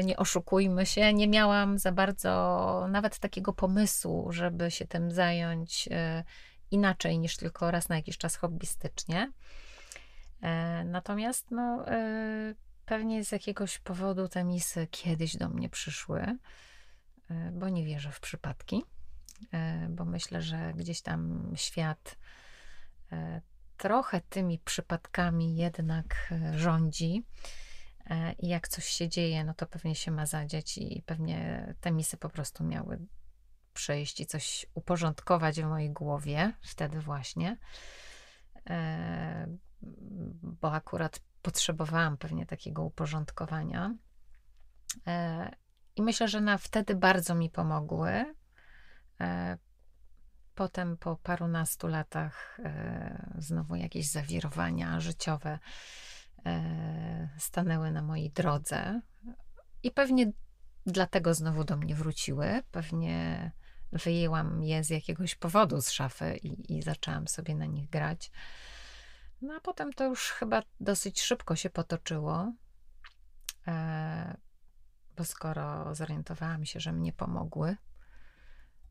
nie 0.03 0.17
oszukujmy 0.17 0.85
się, 0.85 1.13
nie 1.13 1.27
miałam 1.27 1.77
za 1.77 1.91
bardzo 1.91 2.87
nawet 2.89 3.19
takiego 3.19 3.53
pomysłu, 3.53 4.31
żeby 4.31 4.71
się 4.71 4.87
tym 4.87 5.11
zająć 5.11 5.89
inaczej 6.71 7.19
niż 7.19 7.37
tylko 7.37 7.71
raz 7.71 7.89
na 7.89 7.95
jakiś 7.95 8.17
czas 8.17 8.35
hobbystycznie. 8.35 9.31
E, 10.41 10.83
natomiast 10.83 11.51
no, 11.51 11.85
pewnie 12.85 13.25
z 13.25 13.31
jakiegoś 13.31 13.79
powodu 13.79 14.27
te 14.27 14.43
misy 14.43 14.87
kiedyś 14.91 15.37
do 15.37 15.49
mnie 15.49 15.69
przyszły, 15.69 16.37
bo 17.51 17.69
nie 17.69 17.85
wierzę 17.85 18.11
w 18.11 18.19
przypadki, 18.19 18.83
bo 19.89 20.05
myślę, 20.05 20.41
że 20.41 20.73
gdzieś 20.73 21.01
tam 21.01 21.51
świat 21.55 22.17
trochę 23.77 24.21
tymi 24.21 24.59
przypadkami 24.59 25.55
jednak 25.55 26.33
rządzi. 26.55 27.25
I 28.39 28.47
jak 28.47 28.67
coś 28.67 28.85
się 28.85 29.09
dzieje, 29.09 29.43
no 29.43 29.53
to 29.53 29.65
pewnie 29.65 29.95
się 29.95 30.11
ma 30.11 30.25
zadziać, 30.25 30.77
i 30.77 31.03
pewnie 31.05 31.67
te 31.81 31.91
misy 31.91 32.17
po 32.17 32.29
prostu 32.29 32.63
miały 32.63 32.99
przyjść 33.73 34.19
i 34.19 34.25
coś 34.25 34.65
uporządkować 34.73 35.61
w 35.61 35.65
mojej 35.65 35.91
głowie, 35.91 36.53
wtedy 36.61 36.99
właśnie, 36.99 37.57
e, 38.69 39.47
bo 40.43 40.73
akurat 40.73 41.19
potrzebowałam 41.41 42.17
pewnie 42.17 42.45
takiego 42.45 42.83
uporządkowania. 42.83 43.95
E, 45.07 45.51
I 45.95 46.01
myślę, 46.01 46.27
że 46.27 46.41
na 46.41 46.57
wtedy 46.57 46.95
bardzo 46.95 47.35
mi 47.35 47.49
pomogły. 47.49 48.35
E, 49.21 49.57
potem 50.55 50.97
po 50.97 51.15
parunastu 51.15 51.87
latach 51.87 52.59
znowu 53.37 53.75
jakieś 53.75 54.07
zawirowania 54.07 54.99
życiowe 54.99 55.59
stanęły 57.37 57.91
na 57.91 58.01
mojej 58.01 58.31
drodze. 58.31 59.01
I 59.83 59.91
pewnie 59.91 60.31
dlatego 60.85 61.33
znowu 61.33 61.63
do 61.63 61.77
mnie 61.77 61.95
wróciły. 61.95 62.63
Pewnie 62.71 63.51
wyjęłam 63.91 64.63
je 64.63 64.83
z 64.83 64.89
jakiegoś 64.89 65.35
powodu 65.35 65.81
z 65.81 65.89
szafy 65.89 66.37
i, 66.43 66.77
i 66.77 66.81
zaczęłam 66.81 67.27
sobie 67.27 67.55
na 67.55 67.65
nich 67.65 67.89
grać. 67.89 68.31
No 69.41 69.53
a 69.53 69.59
potem 69.59 69.93
to 69.93 70.05
już 70.05 70.29
chyba 70.31 70.63
dosyć 70.79 71.21
szybko 71.21 71.55
się 71.55 71.69
potoczyło, 71.69 72.53
e, 73.67 74.37
bo 75.15 75.25
skoro 75.25 75.95
zorientowałam 75.95 76.65
się, 76.65 76.79
że 76.79 76.93
mnie 76.93 77.13
pomogły, 77.13 77.75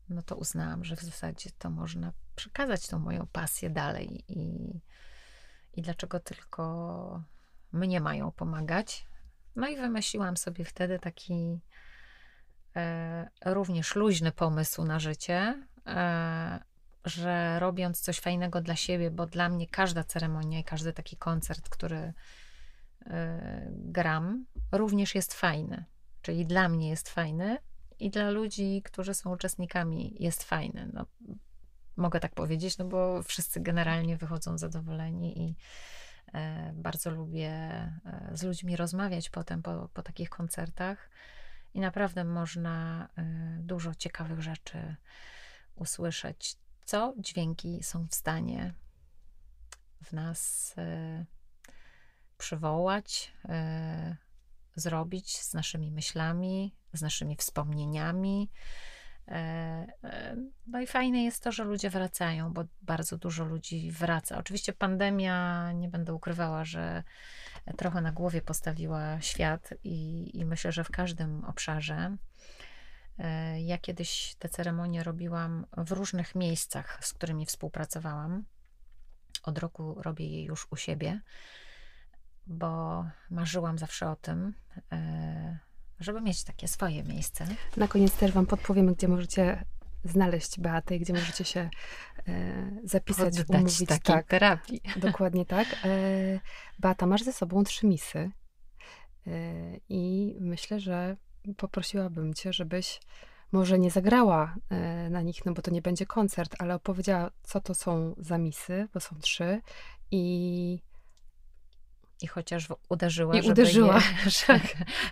no 0.09 0.21
to 0.21 0.35
uznałam, 0.35 0.85
że 0.85 0.95
w 0.95 1.01
zasadzie 1.01 1.49
to 1.57 1.69
można 1.69 2.13
przekazać 2.35 2.87
tą 2.87 2.99
moją 2.99 3.27
pasję 3.27 3.69
dalej 3.69 4.23
i, 4.27 4.79
i 5.73 5.81
dlaczego 5.81 6.19
tylko 6.19 7.23
mnie 7.71 7.99
mają 7.99 8.31
pomagać. 8.31 9.07
No 9.55 9.67
i 9.67 9.77
wymyśliłam 9.77 10.37
sobie 10.37 10.65
wtedy 10.65 10.99
taki 10.99 11.61
E, 12.75 13.29
również 13.45 13.95
luźny 13.95 14.31
pomysł 14.31 14.83
na 14.85 14.99
życie, 14.99 15.63
e, 15.87 16.59
że 17.05 17.59
robiąc 17.59 18.01
coś 18.01 18.19
fajnego 18.19 18.61
dla 18.61 18.75
siebie, 18.75 19.11
bo 19.11 19.25
dla 19.25 19.49
mnie 19.49 19.67
każda 19.67 20.03
ceremonia 20.03 20.59
i 20.59 20.63
każdy 20.63 20.93
taki 20.93 21.17
koncert, 21.17 21.69
który 21.69 22.13
e, 23.05 23.71
gram, 23.71 24.45
również 24.71 25.15
jest 25.15 25.33
fajny. 25.33 25.85
Czyli 26.21 26.45
dla 26.45 26.69
mnie 26.69 26.89
jest 26.89 27.09
fajny 27.09 27.57
i 27.99 28.09
dla 28.09 28.29
ludzi, 28.29 28.81
którzy 28.85 29.13
są 29.13 29.33
uczestnikami, 29.33 30.15
jest 30.19 30.43
fajny. 30.43 30.89
No, 30.93 31.05
mogę 31.97 32.19
tak 32.19 32.33
powiedzieć, 32.33 32.77
no 32.77 32.85
bo 32.85 33.23
wszyscy 33.23 33.59
generalnie 33.59 34.17
wychodzą 34.17 34.57
zadowoleni 34.57 35.41
i 35.41 35.55
bardzo 36.73 37.11
lubię 37.11 37.53
z 38.33 38.43
ludźmi 38.43 38.75
rozmawiać 38.75 39.29
potem 39.29 39.61
po, 39.61 39.89
po 39.93 40.01
takich 40.01 40.29
koncertach 40.29 41.09
i 41.73 41.79
naprawdę 41.79 42.23
można 42.23 43.07
y, 43.17 43.21
dużo 43.59 43.95
ciekawych 43.95 44.41
rzeczy 44.41 44.95
usłyszeć, 45.75 46.55
co 46.85 47.13
dźwięki 47.17 47.83
są 47.83 48.07
w 48.07 48.15
stanie 48.15 48.73
w 50.03 50.13
nas 50.13 50.75
przywołać, 52.37 53.33
zrobić 54.75 55.37
z 55.37 55.53
naszymi 55.53 55.91
myślami, 55.91 56.75
z 56.93 57.01
naszymi 57.01 57.35
wspomnieniami. 57.35 58.49
No 60.67 60.81
i 60.81 60.87
fajne 60.87 61.23
jest 61.23 61.43
to, 61.43 61.51
że 61.51 61.63
ludzie 61.63 61.89
wracają, 61.89 62.53
bo 62.53 62.63
bardzo 62.81 63.17
dużo 63.17 63.45
ludzi 63.45 63.91
wraca. 63.91 64.37
Oczywiście 64.37 64.73
pandemia, 64.73 65.71
nie 65.71 65.89
będę 65.89 66.13
ukrywała, 66.13 66.65
że 66.65 67.03
trochę 67.77 68.01
na 68.01 68.11
głowie 68.11 68.41
postawiła 68.41 69.21
świat 69.21 69.73
i, 69.83 70.29
i 70.39 70.45
myślę, 70.45 70.71
że 70.71 70.83
w 70.83 70.91
każdym 70.91 71.45
obszarze. 71.45 72.17
E, 73.19 73.61
ja 73.61 73.77
kiedyś 73.77 74.35
te 74.39 74.49
ceremonie 74.49 75.03
robiłam 75.03 75.65
w 75.77 75.91
różnych 75.91 76.35
miejscach, 76.35 77.05
z 77.05 77.13
którymi 77.13 77.45
współpracowałam. 77.45 78.45
Od 79.43 79.57
roku 79.57 80.01
robię 80.01 80.27
je 80.27 80.43
już 80.43 80.67
u 80.71 80.75
siebie, 80.75 81.21
bo 82.47 83.05
marzyłam 83.29 83.77
zawsze 83.77 84.09
o 84.09 84.15
tym, 84.15 84.53
e, 84.91 85.59
żeby 85.99 86.21
mieć 86.21 86.43
takie 86.43 86.67
swoje 86.67 87.03
miejsce. 87.03 87.47
Na 87.77 87.87
koniec 87.87 88.13
też 88.13 88.31
Wam 88.31 88.45
podpowiemy, 88.45 88.95
gdzie 88.95 89.07
możecie 89.07 89.65
znaleźć 90.03 90.59
Beatę, 90.59 90.99
gdzie 90.99 91.13
możecie 91.13 91.43
się 91.43 91.69
e, 92.27 92.71
zapisać, 92.83 93.39
Oddać 93.39 93.49
umówić. 93.49 93.77
Takiej 93.87 94.15
tak, 94.15 94.27
terapii. 94.27 94.81
Dokładnie 95.07 95.45
tak. 95.45 95.67
E, 95.85 96.39
Beata, 96.79 97.05
masz 97.05 97.23
ze 97.23 97.33
sobą 97.33 97.63
trzy 97.63 97.87
misy 97.87 98.31
e, 99.27 99.31
i 99.89 100.35
myślę, 100.39 100.79
że 100.79 101.17
poprosiłabym 101.57 102.33
cię, 102.33 102.53
żebyś 102.53 102.99
może 103.51 103.79
nie 103.79 103.91
zagrała 103.91 104.55
e, 104.69 105.09
na 105.09 105.21
nich, 105.21 105.45
no 105.45 105.53
bo 105.53 105.61
to 105.61 105.71
nie 105.71 105.81
będzie 105.81 106.05
koncert, 106.05 106.55
ale 106.59 106.75
opowiedziała, 106.75 107.31
co 107.43 107.61
to 107.61 107.73
są 107.73 108.15
za 108.17 108.37
misy, 108.37 108.87
bo 108.93 108.99
są 108.99 109.15
trzy 109.19 109.61
i 110.11 110.79
i 112.21 112.27
chociaż 112.27 112.67
uderzyła, 112.89 113.33
I 113.35 113.37
żeby, 113.37 113.51
uderzyła. 113.51 113.95
Je, 113.95 114.31
żeby, 114.47 114.59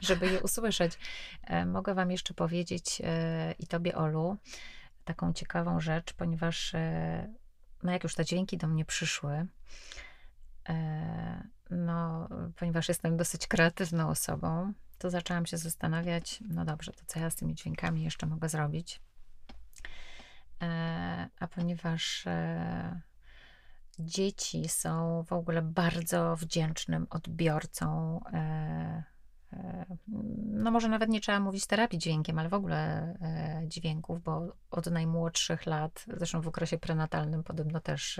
żeby 0.02 0.28
je 0.28 0.42
usłyszeć. 0.42 1.00
E, 1.44 1.66
mogę 1.66 1.94
Wam 1.94 2.12
jeszcze 2.12 2.34
powiedzieć 2.34 3.02
e, 3.04 3.52
i 3.60 3.68
Tobie, 3.68 3.96
Olu, 3.96 4.38
taką 5.06 5.34
ciekawą 5.34 5.80
rzecz, 5.80 6.14
ponieważ 6.14 6.76
e, 6.76 7.34
no 7.84 7.92
jak 7.92 8.04
już 8.04 8.16
te 8.16 8.26
dźwięki 8.26 8.58
do 8.58 8.68
mnie 8.68 8.86
przyszły, 8.86 9.48
no, 11.70 12.30
ponieważ 12.56 12.88
jestem 12.88 13.18
dosyć 13.18 13.48
kreatywną 13.48 14.10
osobą, 14.10 14.74
to 14.98 15.10
zaczęłam 15.10 15.46
się 15.46 15.58
zastanawiać, 15.58 16.40
no 16.50 16.66
dobrze, 16.66 16.94
to 16.94 17.06
co 17.06 17.20
ja 17.20 17.30
z 17.30 17.36
tymi 17.36 17.56
dźwiękami 17.56 18.04
jeszcze 18.04 18.26
mogę 18.26 18.50
zrobić? 18.50 19.02
A 21.40 21.48
ponieważ 21.48 22.26
dzieci 24.00 24.70
są 24.70 25.24
w 25.24 25.34
ogóle 25.34 25.62
bardzo 25.62 26.36
wdzięcznym 26.36 27.08
odbiorcą. 27.10 28.20
E, 28.34 29.04
e, 29.54 29.86
no, 30.48 30.72
może 30.72 30.88
nawet 30.88 31.10
nie 31.10 31.22
trzeba 31.22 31.40
mówić 31.40 31.68
terapii 31.68 32.00
dźwiękiem, 32.00 32.40
ale 32.40 32.50
w 32.50 32.54
ogóle 32.54 32.78
e, 33.22 33.62
dźwięków, 33.68 34.24
bo 34.24 34.56
od 34.72 34.86
najmłodszych 34.86 35.66
lat, 35.66 36.06
zresztą 36.18 36.42
w 36.42 36.48
okresie 36.48 36.78
prenatalnym, 36.78 37.44
podobno 37.44 37.80
też 37.80 38.20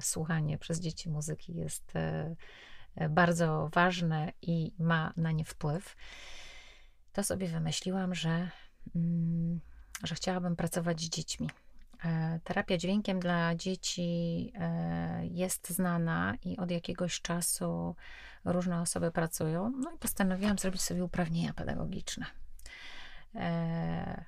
słuchanie 0.00 0.58
przez 0.58 0.80
dzieci 0.80 1.10
muzyki 1.10 1.54
jest 1.54 1.92
bardzo 3.10 3.70
ważne 3.72 4.32
i 4.42 4.74
ma 4.78 5.12
na 5.16 5.32
nie 5.32 5.44
wpływ. 5.44 5.96
To 7.12 7.24
sobie 7.24 7.48
wymyśliłam, 7.48 8.14
że 8.14 8.50
mm, 8.94 9.60
że 10.02 10.14
chciałabym 10.14 10.56
pracować 10.56 11.00
z 11.00 11.08
dziećmi. 11.08 11.50
E, 12.04 12.40
terapia 12.44 12.76
dźwiękiem 12.76 13.20
dla 13.20 13.54
dzieci 13.54 14.52
e, 14.54 15.26
jest 15.26 15.70
znana 15.70 16.34
i 16.42 16.56
od 16.56 16.70
jakiegoś 16.70 17.20
czasu 17.20 17.96
różne 18.44 18.80
osoby 18.80 19.10
pracują. 19.10 19.72
No 19.80 19.92
i 19.92 19.98
postanowiłam 19.98 20.58
zrobić 20.58 20.82
sobie 20.82 21.04
uprawnienia 21.04 21.52
pedagogiczne. 21.54 22.26
E, 23.34 24.24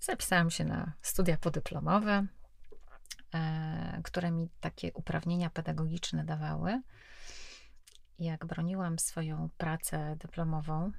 zapisałam 0.00 0.50
się 0.50 0.64
na 0.64 0.92
studia 1.02 1.36
podyplomowe, 1.36 2.26
które 4.04 4.30
mi 4.30 4.48
takie 4.60 4.92
uprawnienia 4.92 5.50
pedagogiczne 5.50 6.24
dawały. 6.24 6.82
Jak 8.18 8.46
broniłam 8.46 8.98
swoją 8.98 9.48
pracę 9.58 10.16
dyplomową, 10.16 10.92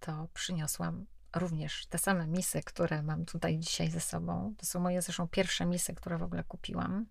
to 0.00 0.28
przyniosłam 0.34 1.06
również 1.34 1.86
te 1.86 1.98
same 1.98 2.26
misy, 2.26 2.62
które 2.62 3.02
mam 3.02 3.24
tutaj 3.24 3.58
dzisiaj 3.58 3.90
ze 3.90 4.00
sobą. 4.00 4.54
To 4.58 4.66
są 4.66 4.80
moje 4.80 5.02
zresztą 5.02 5.28
pierwsze 5.28 5.66
misy, 5.66 5.94
które 5.94 6.18
w 6.18 6.22
ogóle 6.22 6.44
kupiłam. 6.44 7.06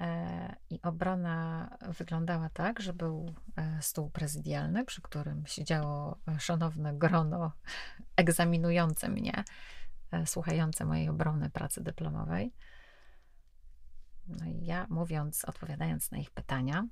E, 0.00 0.56
I 0.70 0.82
obrona 0.82 1.70
wyglądała 1.98 2.48
tak, 2.48 2.80
że 2.80 2.92
był 2.92 3.34
e, 3.56 3.82
stół 3.82 4.10
prezydialny, 4.10 4.84
przy 4.84 5.02
którym 5.02 5.46
siedziało 5.46 6.18
szanowne 6.38 6.94
grono 6.94 7.52
egzaminujące 8.16 9.08
mnie, 9.08 9.44
e, 10.10 10.26
słuchające 10.26 10.84
mojej 10.84 11.08
obrony 11.08 11.50
pracy 11.50 11.82
dyplomowej. 11.82 12.52
No 14.26 14.46
i 14.46 14.66
ja 14.66 14.86
mówiąc, 14.90 15.44
odpowiadając 15.44 16.10
na 16.10 16.18
ich 16.18 16.30
pytania, 16.30 16.86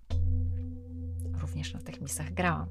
również 1.40 1.74
na 1.74 1.80
tych 1.80 2.00
misach 2.00 2.34
grałam. 2.34 2.68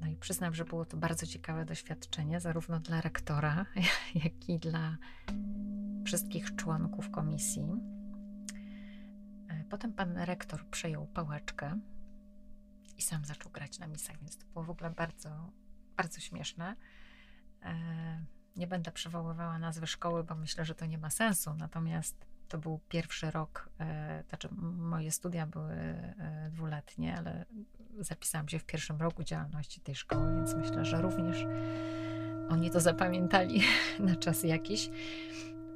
No 0.00 0.06
i 0.06 0.16
przyznam, 0.16 0.54
że 0.54 0.64
było 0.64 0.84
to 0.84 0.96
bardzo 0.96 1.26
ciekawe 1.26 1.64
doświadczenie, 1.64 2.40
zarówno 2.40 2.80
dla 2.80 3.00
rektora, 3.00 3.66
jak 4.24 4.48
i 4.48 4.58
dla 4.58 4.96
wszystkich 6.04 6.56
członków 6.56 7.10
komisji. 7.10 7.72
E, 9.48 9.64
potem 9.70 9.92
pan 9.92 10.16
rektor 10.16 10.66
przejął 10.66 11.06
pałeczkę 11.06 11.80
i 12.96 13.02
sam 13.02 13.24
zaczął 13.24 13.52
grać 13.52 13.78
na 13.78 13.86
misach, 13.86 14.18
więc 14.20 14.38
to 14.38 14.46
było 14.46 14.64
w 14.64 14.70
ogóle 14.70 14.90
bardzo, 14.90 15.52
bardzo 15.96 16.20
śmieszne. 16.20 16.76
E, 17.62 18.24
nie 18.56 18.66
będę 18.66 18.92
przywoływała 18.92 19.58
nazwy 19.58 19.86
szkoły, 19.86 20.24
bo 20.24 20.34
myślę, 20.34 20.64
że 20.64 20.74
to 20.74 20.86
nie 20.86 20.98
ma 20.98 21.10
sensu. 21.10 21.54
Natomiast 21.54 22.26
to 22.48 22.58
był 22.58 22.80
pierwszy 22.88 23.30
rok, 23.30 23.70
e, 23.80 24.22
znaczy 24.28 24.48
moje 24.78 25.10
studia 25.10 25.46
były 25.46 25.72
e, 25.72 26.50
dwuletnie, 26.52 27.16
ale 27.18 27.44
zapisałam 27.98 28.48
się 28.48 28.58
w 28.58 28.64
pierwszym 28.64 28.96
roku 28.96 29.24
działalności 29.24 29.80
tej 29.80 29.94
szkoły, 29.94 30.36
więc 30.36 30.54
myślę, 30.54 30.84
że 30.84 31.02
również 31.02 31.46
oni 32.48 32.70
to 32.70 32.80
zapamiętali 32.80 33.62
na 33.98 34.16
czas 34.16 34.42
jakiś, 34.42 34.90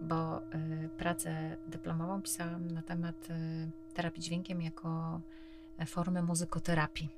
bo 0.03 0.39
e, 0.39 0.89
pracę 0.89 1.57
dyplomową 1.67 2.23
pisałam 2.23 2.71
na 2.71 2.83
temat 2.83 3.29
terapii 3.95 4.23
dźwiękiem 4.23 4.63
jako 4.63 5.21
formy 5.87 6.23
muzykoterapii. 6.23 7.09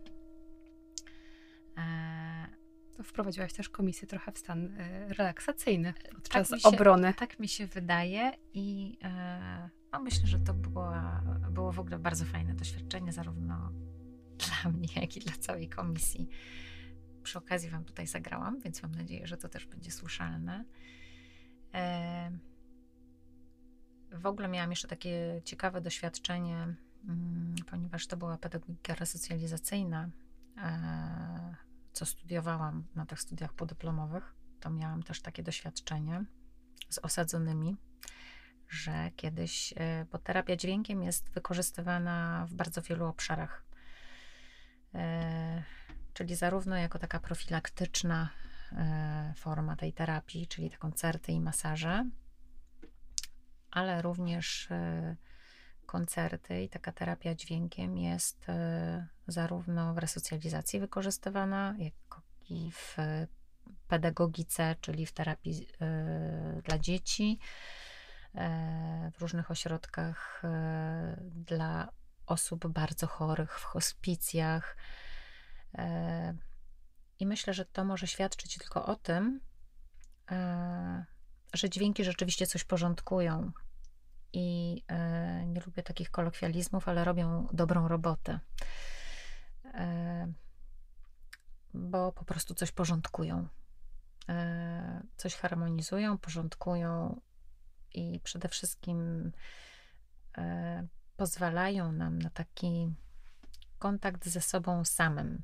Wprowadziłaś 3.05 3.53
też 3.53 3.69
komisję 3.69 4.09
trochę 4.09 4.33
w 4.33 4.39
stan 4.39 4.75
e, 4.79 5.09
relaksacyjny 5.09 5.95
podczas 6.15 6.49
tak 6.49 6.61
się, 6.61 6.69
obrony. 6.69 7.15
Tak 7.15 7.39
mi 7.39 7.49
się 7.49 7.67
wydaje 7.67 8.33
i 8.55 8.99
e, 9.03 9.71
no 9.93 10.01
myślę, 10.01 10.27
że 10.27 10.39
to 10.39 10.55
było, 10.55 10.93
było 11.51 11.73
w 11.73 11.81
ogóle 11.81 11.99
bardzo 11.99 12.25
fajne 12.25 12.55
doświadczenie, 12.55 13.13
zarówno 13.13 13.73
dla 14.63 14.73
mnie, 14.73 14.89
jak 14.97 15.17
i 15.17 15.21
dla 15.21 15.33
całej 15.33 15.69
komisji. 15.69 16.29
Przy 17.23 17.39
okazji 17.39 17.71
Wam 17.71 17.85
tutaj 17.85 18.07
zagrałam, 18.07 18.61
więc 18.61 18.83
mam 18.83 18.95
nadzieję, 18.95 19.27
że 19.27 19.37
to 19.37 19.49
też 19.49 19.67
będzie 19.67 19.91
słyszalne. 19.91 20.65
E, 21.75 22.31
w 24.13 24.27
ogóle 24.27 24.49
miałam 24.49 24.71
jeszcze 24.71 24.89
takie 24.89 25.43
ciekawe 25.45 25.81
doświadczenie, 25.81 26.75
mm, 27.05 27.55
ponieważ 27.71 28.07
to 28.07 28.17
była 28.17 28.39
pedagogika 28.39 28.95
resocjalizacyjna 28.95 30.09
co 31.93 32.07
studiowałam 32.07 32.85
na 32.95 33.07
tych 33.07 33.21
studiach 33.21 33.53
podyplomowych, 33.53 34.35
to 34.61 34.71
miałam 34.71 35.03
też 35.03 35.23
takie 35.23 35.43
doświadczenie 35.43 36.25
z 36.89 36.99
osadzonymi, 36.99 37.77
że 38.69 39.11
kiedyś, 39.17 39.75
e, 39.77 40.07
bo 40.13 40.19
terapia 40.19 40.57
dźwiękiem 40.57 41.03
jest 41.03 41.31
wykorzystywana 41.31 42.47
w 42.49 42.55
bardzo 42.55 42.83
wielu 42.83 43.07
obszarach. 43.07 43.65
E, 44.95 45.63
czyli 46.13 46.35
zarówno 46.35 46.77
jako 46.77 46.99
taka 46.99 47.21
profilaktyczna 47.21 48.29
e, 48.73 49.35
forma 49.37 49.77
tej 49.77 49.93
terapii, 49.93 50.47
czyli 50.47 50.71
te 50.71 50.77
koncerty 50.77 51.33
i 51.33 51.41
masaże, 51.41 52.11
ale 53.71 54.03
również 54.03 54.69
koncerty 55.93 56.63
i 56.63 56.69
taka 56.69 56.93
terapia 56.93 57.35
dźwiękiem 57.35 57.99
jest 57.99 58.49
e, 58.49 59.07
zarówno 59.27 59.95
w 59.95 59.99
resocjalizacji 59.99 60.81
wykorzystywana, 60.81 61.75
jak 61.79 61.95
i 62.51 62.71
w 62.73 62.97
pedagogice, 63.89 64.77
czyli 64.81 65.07
w 65.07 65.13
terapii 65.13 65.69
e, 65.81 66.61
dla 66.65 66.79
dzieci, 66.79 67.39
e, 68.35 69.11
w 69.15 69.21
różnych 69.21 69.51
ośrodkach 69.51 70.43
dla 71.25 71.89
osób 72.27 72.67
bardzo 72.67 73.07
chorych, 73.07 73.61
w 73.61 73.65
hospicjach. 73.65 74.77
I 77.19 77.27
myślę, 77.27 77.55
że 77.55 77.65
to 77.65 77.85
może 77.85 78.07
świadczyć 78.07 78.59
tylko 78.59 78.87
o 78.87 78.97
tym, 78.97 79.41
że 81.55 81.71
dźwięki 81.71 82.05
rzeczywiście 82.05 82.47
coś 82.47 82.65
porządkują 82.65 83.53
i 84.33 84.83
e, 84.89 85.47
nie 85.47 85.61
lubię 85.61 85.83
takich 85.83 86.11
kolokwializmów, 86.11 86.89
ale 86.89 87.05
robią 87.05 87.49
dobrą 87.53 87.89
robotę. 87.89 88.41
E, 89.65 90.33
bo 91.75 92.13
po 92.13 92.25
prostu 92.25 92.55
coś 92.55 92.73
porządkują. 92.73 93.49
E, 94.29 95.03
coś 95.17 95.35
harmonizują, 95.35 96.19
porządkują 96.19 97.21
i 97.95 98.21
przede 98.21 98.49
wszystkim 98.49 99.33
pozwalają 101.17 101.93
nam 101.93 102.19
na 102.19 102.31
taki 102.31 102.95
kontakt 103.79 104.29
ze 104.29 104.41
sobą 104.41 104.85
samym. 104.85 105.43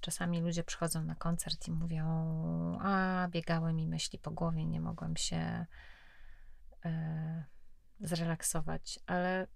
Czasami 0.00 0.40
ludzie 0.40 0.64
przychodzą 0.64 1.04
na 1.04 1.14
koncert 1.14 1.68
i 1.68 1.72
mówią: 1.72 2.04
A, 2.82 3.28
biegały 3.30 3.72
mi 3.72 3.86
myśli 3.86 4.18
po 4.18 4.30
głowie, 4.30 4.66
nie 4.66 4.80
mogłem 4.80 5.16
się 5.16 5.36
e, 5.36 5.66
zrelaksować, 8.00 9.00
ale 9.06 9.46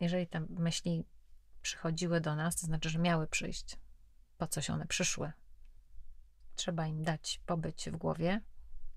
jeżeli 0.00 0.26
te 0.26 0.40
myśli 0.40 1.04
przychodziły 1.62 2.20
do 2.20 2.36
nas, 2.36 2.56
to 2.56 2.66
znaczy, 2.66 2.90
że 2.90 2.98
miały 2.98 3.26
przyjść. 3.26 3.78
Po 4.38 4.46
coś 4.46 4.70
one 4.70 4.86
przyszły? 4.86 5.32
Trzeba 6.54 6.86
im 6.86 7.02
dać 7.02 7.40
pobyć 7.46 7.90
w 7.90 7.96
głowie 7.96 8.40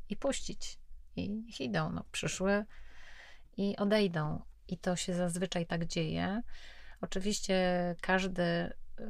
i 0.10 0.16
puścić. 0.16 0.80
I 1.16 1.44
idą. 1.60 1.92
No, 1.92 2.04
przyszły 2.12 2.66
i 3.58 3.78
odejdą. 3.78 4.42
I 4.68 4.78
to 4.78 4.96
się 4.96 5.14
zazwyczaj 5.14 5.66
tak 5.66 5.86
dzieje. 5.86 6.42
Oczywiście 7.02 7.56
każdy 8.02 8.44
yy, 9.00 9.06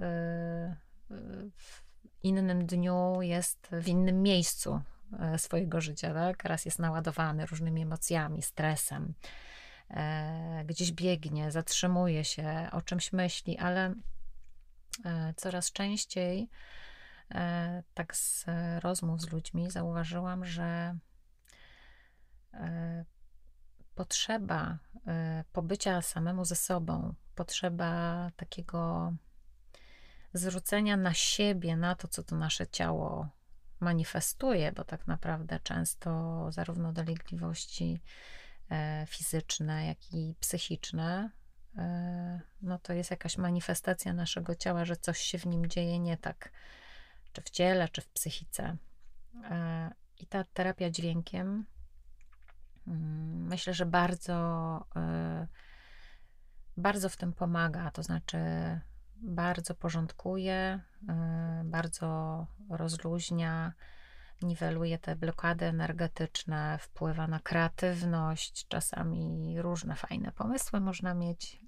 w 1.56 1.84
innym 2.24 2.66
dniu 2.66 3.22
jest 3.22 3.68
w 3.72 3.88
innym 3.88 4.22
miejscu. 4.22 4.82
E, 5.20 5.38
swojego 5.38 5.82
życia, 5.82 6.14
tak? 6.14 6.44
Raz 6.44 6.66
jest 6.66 6.80
naładowany 6.80 7.46
różnymi 7.46 7.82
emocjami, 7.82 8.42
stresem, 8.42 9.14
e, 9.90 10.64
gdzieś 10.66 10.92
biegnie, 10.92 11.52
zatrzymuje 11.52 12.24
się, 12.24 12.70
o 12.72 12.82
czymś 12.82 13.14
myśli, 13.14 13.58
ale 13.58 13.94
e, 15.06 15.34
coraz 15.38 15.72
częściej 15.72 16.50
tak 17.94 18.16
z 18.16 18.46
rozmów 18.80 19.22
z 19.22 19.32
ludźmi 19.32 19.72
zauważyłam, 19.72 20.46
że 20.46 20.98
potrzeba 23.96 24.78
pobycia 25.52 26.02
samemu 26.02 26.46
ze 26.46 26.56
sobą, 26.56 27.14
potrzeba 27.36 28.30
takiego 28.36 29.14
zwrócenia 30.34 30.98
na 30.98 31.14
siebie, 31.14 31.78
na 31.78 31.96
to, 31.96 32.08
co 32.08 32.24
to 32.24 32.36
nasze 32.36 32.68
ciało 32.68 33.30
manifestuje, 33.86 34.72
bo 34.72 34.84
tak 34.84 35.08
naprawdę 35.08 35.60
często 35.60 36.12
zarówno 36.52 36.94
dolegliwości 36.94 38.02
e, 38.72 39.06
fizyczne, 39.10 39.86
jak 39.86 40.14
i 40.14 40.36
psychiczne, 40.40 41.30
e, 41.78 42.42
no 42.62 42.80
to 42.80 42.94
jest 42.94 43.12
jakaś 43.12 43.38
manifestacja 43.38 44.14
naszego 44.14 44.56
ciała, 44.56 44.86
że 44.86 44.96
coś 44.96 45.20
się 45.20 45.38
w 45.38 45.46
nim 45.46 45.70
dzieje 45.70 46.00
nie 46.00 46.18
tak, 46.18 46.52
czy 47.34 47.42
w 47.42 47.50
ciele, 47.50 47.90
czy 47.90 48.02
w 48.02 48.08
psychice. 48.08 48.78
E, 49.44 49.92
I 50.20 50.28
ta 50.28 50.44
terapia 50.44 50.90
dźwiękiem, 50.90 51.66
mm, 52.88 53.48
myślę, 53.48 53.74
że 53.74 53.86
bardzo, 53.86 54.36
bardzo 56.78 57.10
w 57.10 57.18
tym 57.18 57.34
pomaga. 57.34 57.92
To 57.92 58.04
znaczy, 58.04 58.38
bardzo 59.22 59.76
porządkuje, 59.76 60.80
bardzo 61.64 62.48
rozluźnia, 62.70 63.74
niweluje 64.42 64.98
te 64.98 65.16
blokady 65.16 65.66
energetyczne, 65.66 66.78
wpływa 66.82 67.28
na 67.28 67.40
kreatywność. 67.40 68.68
Czasami 68.68 69.56
różne 69.62 69.96
fajne 69.96 70.32
pomysły 70.32 70.80
można 70.80 71.14
mieć. 71.14 71.62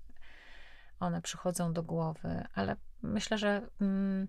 One 0.99 1.21
przychodzą 1.21 1.73
do 1.73 1.83
głowy, 1.83 2.43
ale 2.53 2.75
myślę, 3.01 3.37
że 3.37 3.61
mm, 3.81 4.27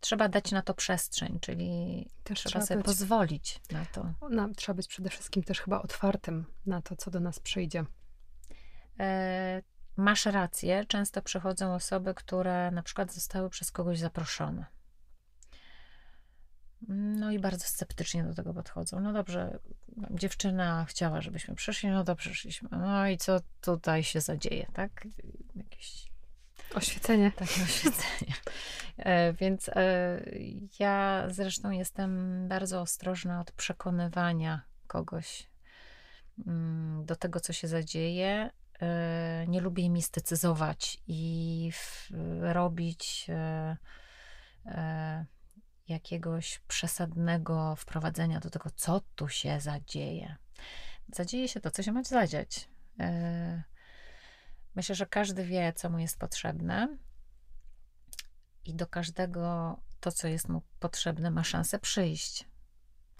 trzeba 0.00 0.28
dać 0.28 0.52
na 0.52 0.62
to 0.62 0.74
przestrzeń, 0.74 1.38
czyli 1.40 2.10
też 2.24 2.38
trzeba, 2.38 2.50
trzeba 2.50 2.66
sobie 2.66 2.78
być, 2.78 2.86
pozwolić 2.86 3.60
na 3.72 3.84
to. 3.84 4.12
No, 4.30 4.48
trzeba 4.56 4.76
być 4.76 4.88
przede 4.88 5.10
wszystkim 5.10 5.42
też 5.42 5.60
chyba 5.60 5.82
otwartym 5.82 6.44
na 6.66 6.82
to, 6.82 6.96
co 6.96 7.10
do 7.10 7.20
nas 7.20 7.40
przyjdzie. 7.40 7.84
E, 9.00 9.62
masz 9.96 10.26
rację, 10.26 10.84
często 10.84 11.22
przychodzą 11.22 11.74
osoby, 11.74 12.14
które 12.14 12.70
na 12.70 12.82
przykład 12.82 13.12
zostały 13.12 13.50
przez 13.50 13.72
kogoś 13.72 13.98
zaproszone. 13.98 14.64
No 16.88 17.30
i 17.30 17.38
bardzo 17.38 17.64
sceptycznie 17.64 18.24
do 18.24 18.34
tego 18.34 18.54
podchodzą. 18.54 19.00
No 19.00 19.12
dobrze, 19.12 19.58
dziewczyna 20.10 20.84
chciała, 20.88 21.20
żebyśmy 21.20 21.54
przyszli, 21.54 21.90
no 21.90 22.04
to 22.04 22.16
przyszliśmy. 22.16 22.68
No 22.72 23.08
i 23.08 23.18
co 23.18 23.40
tutaj 23.60 24.04
się 24.04 24.20
zadzieje, 24.20 24.66
tak? 24.72 25.06
Jakieś 25.54 26.14
Oświecenie. 26.74 27.32
Takie 27.32 27.62
oświecenie. 27.68 28.34
E, 28.96 29.32
więc 29.32 29.68
e, 29.68 30.20
ja 30.78 31.24
zresztą 31.28 31.70
jestem 31.70 32.42
bardzo 32.48 32.80
ostrożna 32.80 33.40
od 33.40 33.52
przekonywania 33.52 34.62
kogoś 34.86 35.48
mm, 36.46 37.06
do 37.06 37.16
tego, 37.16 37.40
co 37.40 37.52
się 37.52 37.68
zadzieje. 37.68 38.50
E, 38.82 39.44
nie 39.48 39.60
lubię 39.60 39.90
mistycyzować 39.90 41.02
i 41.06 41.70
robić 42.40 43.26
jakiegoś 45.88 46.58
przesadnego 46.58 47.76
wprowadzenia 47.76 48.40
do 48.40 48.50
tego, 48.50 48.70
co 48.76 49.00
tu 49.14 49.28
się 49.28 49.60
zadzieje. 49.60 50.36
Zadzieje 51.12 51.48
się 51.48 51.60
to, 51.60 51.70
co 51.70 51.82
się 51.82 51.92
ma 51.92 52.02
zadziać. 52.02 52.68
Myślę, 54.74 54.94
że 54.94 55.06
każdy 55.06 55.44
wie, 55.44 55.72
co 55.72 55.90
mu 55.90 55.98
jest 55.98 56.18
potrzebne, 56.18 56.88
i 58.64 58.74
do 58.74 58.86
każdego 58.86 59.76
to, 60.00 60.12
co 60.12 60.28
jest 60.28 60.48
mu 60.48 60.62
potrzebne, 60.80 61.30
ma 61.30 61.44
szansę 61.44 61.78
przyjść. 61.78 62.48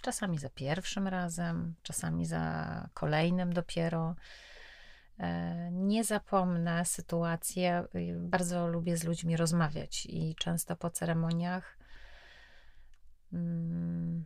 Czasami 0.01 0.39
za 0.39 0.51
pierwszym 0.51 1.09
razem, 1.09 1.75
czasami 1.83 2.27
za 2.27 2.89
kolejnym 2.95 3.53
dopiero. 3.53 4.17
E, 5.19 5.71
nie 5.73 6.05
zapomnę 6.05 6.85
sytuacji. 6.85 7.63
Bardzo 8.15 8.69
lubię 8.69 8.97
z 8.97 9.05
ludźmi 9.05 9.37
rozmawiać 9.37 10.07
i 10.07 10.35
często 10.35 10.77
po 10.77 10.91
ceremoniach 10.91 11.79
mm, 13.33 14.25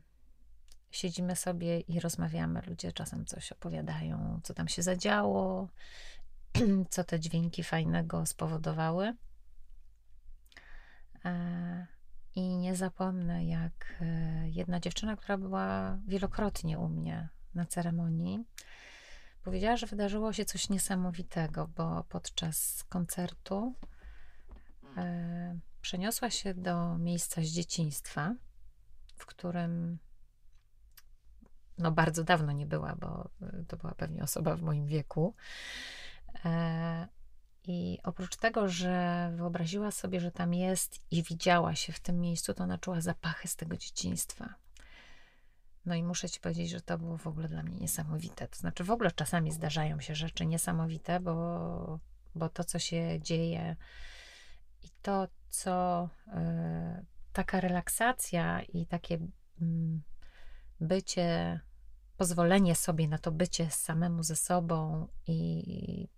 siedzimy 0.91 1.36
sobie 1.36 1.80
i 1.80 2.01
rozmawiamy. 2.01 2.62
Ludzie 2.66 2.93
czasem 2.93 3.26
coś 3.26 3.53
opowiadają, 3.53 4.41
co 4.43 4.55
tam 4.55 4.68
się 4.68 4.82
zadziało, 4.82 5.68
co 6.91 7.05
te 7.05 7.20
dźwięki 7.20 7.62
fajnego 7.62 8.26
spowodowały. 8.26 9.14
E, 11.24 11.86
I 12.34 12.57
nie 12.57 12.76
zapomnę, 12.76 13.47
jak 13.47 13.95
e, 14.01 14.49
jedna 14.49 14.80
dziewczyna, 14.80 15.16
która 15.16 15.39
była 15.39 15.99
wielokrotnie 16.07 16.78
u 16.78 16.89
mnie 16.89 17.28
na 17.55 17.66
ceremonii, 17.66 18.45
powiedziała, 19.49 19.76
że 19.76 19.86
wydarzyło 19.86 20.32
się 20.32 20.44
coś 20.44 20.68
niesamowitego, 20.68 21.68
bo 21.76 22.05
podczas 22.09 22.84
koncertu 22.88 23.74
e, 24.96 25.59
przeniosła 25.80 26.30
się 26.30 26.55
do 26.55 26.99
miejsca 26.99 27.42
z 27.42 27.46
dzieciństwa, 27.46 28.34
w 29.16 29.26
którym 29.26 29.99
no 31.78 31.92
bardzo 31.92 32.24
dawno 32.24 32.53
nie 32.53 32.66
była, 32.66 32.96
bo 32.96 33.30
to 33.68 33.76
była 33.76 33.94
pewnie 33.94 34.22
osoba 34.22 34.57
w 34.57 34.62
moim 34.62 34.86
wieku. 34.86 35.34
I 37.64 37.99
oprócz 38.03 38.36
tego, 38.36 38.68
że 38.68 39.30
wyobraziła 39.36 39.90
sobie, 39.90 40.20
że 40.20 40.30
tam 40.30 40.55
jest 40.55 41.01
i 41.11 41.22
widziała 41.22 41.74
się 41.74 41.92
w 41.92 42.01
tym 42.01 42.20
miejscu, 42.20 42.55
to 42.55 42.64
ona 42.64 42.78
czuła 42.78 43.01
zapachy 43.01 43.49
z 43.49 43.57
tego 43.57 43.76
dzieciństwa. 43.76 44.55
No 45.89 45.95
i 45.95 46.03
muszę 46.03 46.28
ci 46.28 46.41
powiedzieć, 46.41 46.70
że 46.70 46.80
to 46.80 46.99
było 46.99 47.18
w 47.18 47.26
ogóle 47.26 47.49
dla 47.49 47.62
mnie 47.62 47.76
niesamowite. 47.76 48.49
To 48.49 48.59
znaczy, 48.59 48.84
w 48.84 48.91
ogóle 48.91 49.12
czasami 49.12 49.53
zdarzają 49.53 50.01
się 50.01 50.14
rzeczy 50.14 50.47
niesamowite, 50.47 51.20
bo, 51.20 52.01
bo 52.34 52.49
to, 52.49 52.64
co 52.64 52.78
się 52.78 53.20
dzieje 53.20 53.76
i 54.82 54.89
to, 55.03 55.28
co 55.49 56.09
y, 56.26 56.30
taka 57.32 57.61
relaksacja 57.61 58.62
i 58.62 58.86
takie 58.86 59.14
y, 59.14 59.20
bycie, 60.80 61.61
pozwolenie 62.16 62.74
sobie 62.74 63.09
na 63.09 63.18
to 63.18 63.32
bycie 63.32 63.70
samemu 63.70 64.22
ze 64.22 64.36
sobą 64.36 65.09
i 65.26 66.09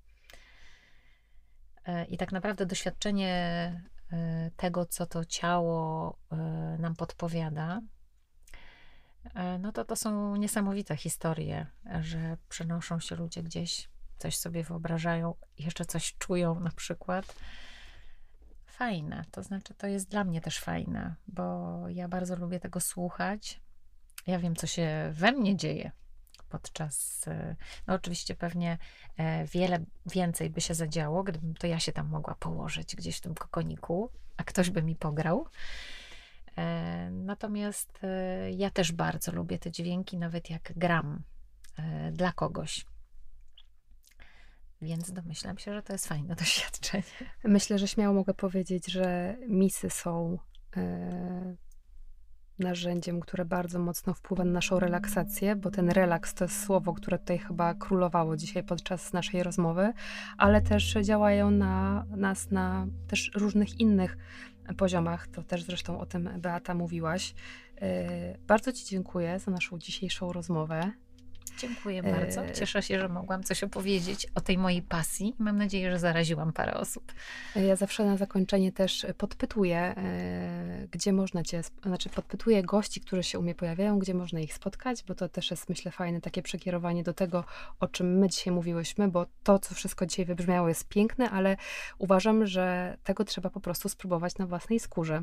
E, 1.90 2.04
I 2.04 2.16
tak 2.16 2.32
naprawdę 2.32 2.66
doświadczenie 2.66 3.34
e, 4.12 4.50
tego, 4.56 4.86
co 4.86 5.06
to 5.06 5.24
ciało 5.24 6.16
e, 6.32 6.36
nam 6.78 6.96
podpowiada, 6.96 7.80
no 9.58 9.72
to 9.72 9.84
to 9.84 9.96
są 9.96 10.36
niesamowite 10.36 10.96
historie, 10.96 11.66
że 12.00 12.36
przenoszą 12.48 13.00
się 13.00 13.16
ludzie 13.16 13.42
gdzieś, 13.42 13.88
coś 14.18 14.36
sobie 14.36 14.64
wyobrażają, 14.64 15.34
jeszcze 15.58 15.84
coś 15.84 16.14
czują 16.18 16.60
na 16.60 16.70
przykład. 16.70 17.34
Fajne, 18.66 19.24
to 19.30 19.42
znaczy 19.42 19.74
to 19.74 19.86
jest 19.86 20.08
dla 20.08 20.24
mnie 20.24 20.40
też 20.40 20.58
fajne, 20.58 21.14
bo 21.28 21.78
ja 21.88 22.08
bardzo 22.08 22.36
lubię 22.36 22.60
tego 22.60 22.80
słuchać. 22.80 23.60
Ja 24.26 24.38
wiem, 24.38 24.56
co 24.56 24.66
się 24.66 25.10
we 25.12 25.32
mnie 25.32 25.56
dzieje 25.56 25.90
podczas, 26.50 27.24
e, 27.28 27.56
no 27.86 27.94
oczywiście 27.94 28.34
pewnie 28.34 28.78
e, 29.16 29.46
wiele 29.46 29.84
więcej 30.06 30.50
by 30.50 30.60
się 30.60 30.74
zadziało, 30.74 31.22
gdybym 31.22 31.54
to 31.54 31.66
ja 31.66 31.80
się 31.80 31.92
tam 31.92 32.08
mogła 32.08 32.34
położyć 32.34 32.96
gdzieś 32.96 33.16
w 33.16 33.20
tym 33.20 33.34
kokoniku, 33.34 34.10
a 34.36 34.44
ktoś 34.44 34.70
by 34.70 34.82
mi 34.82 34.96
pograł. 34.96 35.46
E, 36.60 37.10
natomiast 37.10 38.00
ja 38.56 38.70
też 38.70 38.92
bardzo 38.92 39.32
lubię 39.32 39.58
te 39.58 39.70
dźwięki, 39.70 40.18
nawet 40.18 40.50
jak 40.50 40.72
gram 40.76 41.22
dla 42.12 42.32
kogoś. 42.32 42.86
Więc 44.82 45.12
domyślam 45.12 45.58
się, 45.58 45.74
że 45.74 45.82
to 45.82 45.92
jest 45.92 46.08
fajne 46.08 46.34
doświadczenie. 46.44 47.04
Myślę, 47.44 47.78
że 47.78 47.88
śmiało 47.88 48.14
mogę 48.14 48.34
powiedzieć, 48.34 48.92
że 48.92 49.36
misy 49.48 49.90
są 49.90 50.38
narzędziem, 52.60 53.20
które 53.20 53.44
bardzo 53.44 53.78
mocno 53.78 54.14
wpływa 54.14 54.44
na 54.44 54.50
naszą 54.50 54.78
relaksację, 54.78 55.56
bo 55.56 55.70
ten 55.70 55.90
relaks 55.90 56.34
to 56.34 56.44
jest 56.44 56.64
słowo, 56.64 56.92
które 56.92 57.18
tutaj 57.18 57.38
chyba 57.38 57.74
królowało 57.74 58.36
dzisiaj 58.36 58.64
podczas 58.64 59.12
naszej 59.12 59.42
rozmowy, 59.42 59.92
ale 60.38 60.62
też 60.62 60.94
działają 61.02 61.50
na 61.50 62.04
nas 62.16 62.50
na 62.50 62.86
też 63.08 63.30
różnych 63.34 63.80
innych 63.80 64.16
poziomach. 64.76 65.28
To 65.28 65.42
też 65.42 65.62
zresztą 65.62 66.00
o 66.00 66.06
tym 66.06 66.30
Beata 66.38 66.74
mówiłaś. 66.74 67.34
Yy, 67.80 67.88
bardzo 68.46 68.72
Ci 68.72 68.84
dziękuję 68.84 69.38
za 69.38 69.50
naszą 69.50 69.78
dzisiejszą 69.78 70.32
rozmowę. 70.32 70.92
Dziękuję 71.60 72.02
bardzo. 72.02 72.44
E, 72.44 72.52
Cieszę 72.52 72.82
się, 72.82 73.00
że 73.00 73.08
mogłam 73.08 73.42
coś 73.42 73.64
opowiedzieć 73.64 74.26
o 74.34 74.40
tej 74.40 74.58
mojej 74.58 74.82
pasji. 74.82 75.34
Mam 75.38 75.56
nadzieję, 75.58 75.90
że 75.90 75.98
zaraziłam 75.98 76.52
parę 76.52 76.74
osób. 76.74 77.12
Ja 77.56 77.76
zawsze 77.76 78.04
na 78.04 78.16
zakończenie 78.16 78.72
też 78.72 79.06
podpytuję, 79.18 79.78
e, 79.78 80.86
gdzie 80.90 81.12
można 81.12 81.42
cię, 81.42 81.62
znaczy 81.82 82.08
podpytuję 82.08 82.62
gości, 82.62 83.00
którzy 83.00 83.22
się 83.22 83.38
u 83.38 83.42
mnie 83.42 83.54
pojawiają, 83.54 83.98
gdzie 83.98 84.14
można 84.14 84.40
ich 84.40 84.54
spotkać, 84.54 85.04
bo 85.04 85.14
to 85.14 85.28
też 85.28 85.50
jest, 85.50 85.68
myślę, 85.68 85.90
fajne 85.90 86.20
takie 86.20 86.42
przekierowanie 86.42 87.02
do 87.02 87.12
tego, 87.12 87.44
o 87.80 87.88
czym 87.88 88.18
my 88.18 88.28
dzisiaj 88.28 88.54
mówiłyśmy, 88.54 89.08
bo 89.08 89.26
to, 89.42 89.58
co 89.58 89.74
wszystko 89.74 90.06
dzisiaj 90.06 90.24
wybrzmiało, 90.24 90.68
jest 90.68 90.88
piękne, 90.88 91.30
ale 91.30 91.56
uważam, 91.98 92.46
że 92.46 92.96
tego 93.04 93.24
trzeba 93.24 93.50
po 93.50 93.60
prostu 93.60 93.88
spróbować 93.88 94.38
na 94.38 94.46
własnej 94.46 94.80
skórze. 94.80 95.22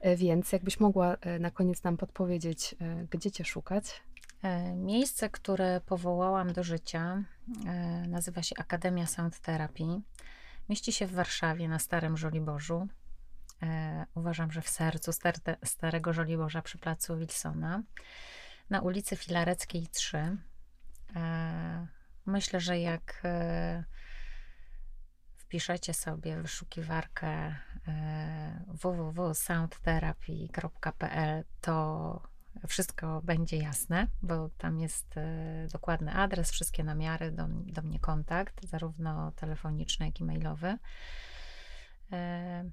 E, 0.00 0.16
więc 0.16 0.52
jakbyś 0.52 0.80
mogła 0.80 1.16
na 1.40 1.50
koniec 1.50 1.82
nam 1.82 1.96
podpowiedzieć, 1.96 2.74
gdzie 3.10 3.30
cię 3.30 3.44
szukać? 3.44 4.02
E, 4.42 4.74
miejsce, 4.74 5.30
które 5.30 5.80
powołałam 5.80 6.52
do 6.52 6.62
życia, 6.62 7.22
e, 7.66 7.72
nazywa 8.08 8.42
się 8.42 8.54
Akademia 8.58 9.06
Sound 9.06 9.40
Therapy. 9.40 9.84
Mieści 10.68 10.92
się 10.92 11.06
w 11.06 11.12
Warszawie 11.12 11.68
na 11.68 11.78
Starym 11.78 12.16
Żoliborzu. 12.16 12.88
E, 13.62 14.06
uważam, 14.14 14.52
że 14.52 14.62
w 14.62 14.68
sercu 14.68 15.10
Starego 15.64 16.12
Żoliborza 16.12 16.62
przy 16.62 16.78
placu 16.78 17.18
Wilsona, 17.18 17.82
na 18.70 18.80
ulicy 18.80 19.16
Filareckiej 19.16 19.86
3. 19.86 20.36
Myślę, 22.26 22.60
że 22.60 22.78
jak 22.78 23.22
wpiszecie 25.36 25.94
sobie 25.94 26.42
wyszukiwarkę 26.42 27.54
www.soundtherapy.pl, 28.68 31.44
to 31.60 32.35
wszystko 32.68 33.20
będzie 33.24 33.56
jasne, 33.56 34.06
bo 34.22 34.50
tam 34.58 34.78
jest 34.78 35.16
e, 35.16 35.66
dokładny 35.72 36.12
adres, 36.12 36.50
wszystkie 36.50 36.84
namiary, 36.84 37.32
do, 37.32 37.48
do 37.48 37.82
mnie 37.82 38.00
kontakt, 38.00 38.66
zarówno 38.66 39.32
telefoniczny, 39.32 40.06
jak 40.06 40.20
i 40.20 40.24
mailowy. 40.24 40.78
E, 42.12 42.70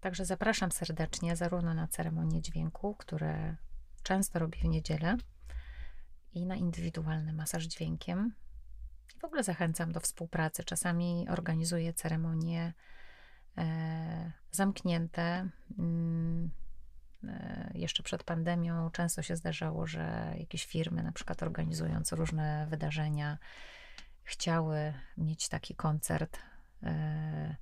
Także 0.00 0.24
zapraszam 0.24 0.72
serdecznie 0.72 1.36
zarówno 1.36 1.74
na 1.74 1.88
ceremonię 1.88 2.42
dźwięku, 2.42 2.94
które 2.94 3.56
często 4.02 4.38
robię 4.38 4.58
w 4.58 4.64
niedzielę, 4.64 5.16
i 6.32 6.46
na 6.46 6.56
indywidualny 6.56 7.32
masaż 7.32 7.64
dźwiękiem. 7.64 8.34
I 9.16 9.20
w 9.20 9.24
ogóle 9.24 9.42
zachęcam 9.42 9.92
do 9.92 10.00
współpracy. 10.00 10.64
Czasami 10.64 11.26
organizuję 11.28 11.92
ceremonie 11.92 12.74
e, 13.58 14.32
zamknięte. 14.50 15.48
E, 17.24 17.70
jeszcze 17.74 18.02
przed 18.02 18.24
pandemią 18.24 18.90
często 18.90 19.22
się 19.22 19.36
zdarzało, 19.36 19.86
że 19.86 20.34
jakieś 20.38 20.66
firmy, 20.66 21.02
na 21.02 21.12
przykład 21.12 21.42
organizując 21.42 22.12
różne 22.12 22.66
wydarzenia, 22.70 23.38
chciały 24.24 24.94
mieć 25.16 25.48
taki 25.48 25.74
koncert. 25.74 26.38
E, 26.82 27.56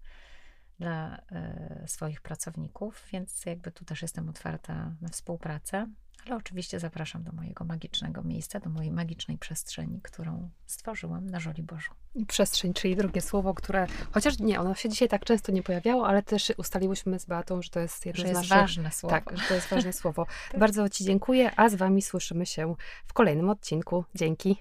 dla 0.79 1.19
e, 1.33 1.85
swoich 1.87 2.21
pracowników, 2.21 3.07
więc 3.13 3.47
jakby 3.47 3.73
tu 3.73 3.85
też 3.85 4.03
jestem 4.03 4.29
otwarta 4.29 4.93
na 5.01 5.09
współpracę, 5.09 5.87
ale 6.27 6.37
oczywiście 6.37 6.81
zapraszam 6.81 7.23
do 7.23 7.33
mojego 7.33 7.65
magicznego 7.65 8.23
miejsca, 8.23 8.61
do 8.61 8.71
mojej 8.71 8.93
magicznej 8.93 9.39
przestrzeni, 9.39 10.01
którą 10.03 10.51
stworzyłam 10.67 11.31
na 11.31 11.41
Żoli 11.41 11.63
Bożu. 11.63 11.91
Przestrzeń, 12.29 12.75
czyli 12.75 12.97
drugie 12.97 13.21
słowo, 13.21 13.55
które, 13.55 13.87
chociaż 14.11 14.39
nie, 14.39 14.61
ono 14.61 14.75
się 14.75 14.89
dzisiaj 14.89 15.09
tak 15.09 15.25
często 15.25 15.53
nie 15.53 15.63
pojawiało, 15.63 16.09
ale 16.09 16.23
też 16.23 16.53
ustaliłyśmy 16.57 17.19
z 17.19 17.27
Beatą, 17.27 17.63
że 17.63 17.71
to 17.71 17.81
jest 17.81 18.07
jedno 18.07 18.23
że 18.23 18.27
z 18.27 18.29
jest 18.29 18.41
naszych... 18.41 18.59
ważne 18.59 18.93
słowo. 18.93 19.15
Tak, 19.15 19.39
że 19.39 19.49
to 19.49 19.55
jest 19.55 19.69
ważne 19.69 19.93
słowo. 20.03 20.27
Bardzo 20.59 20.89
Ci 20.89 21.05
dziękuję, 21.05 21.51
a 21.57 21.69
z 21.69 21.75
Wami 21.75 22.03
słyszymy 22.03 22.47
się 22.47 22.75
w 23.07 23.13
kolejnym 23.13 23.51
odcinku. 23.51 24.05
Dzięki. 24.15 24.57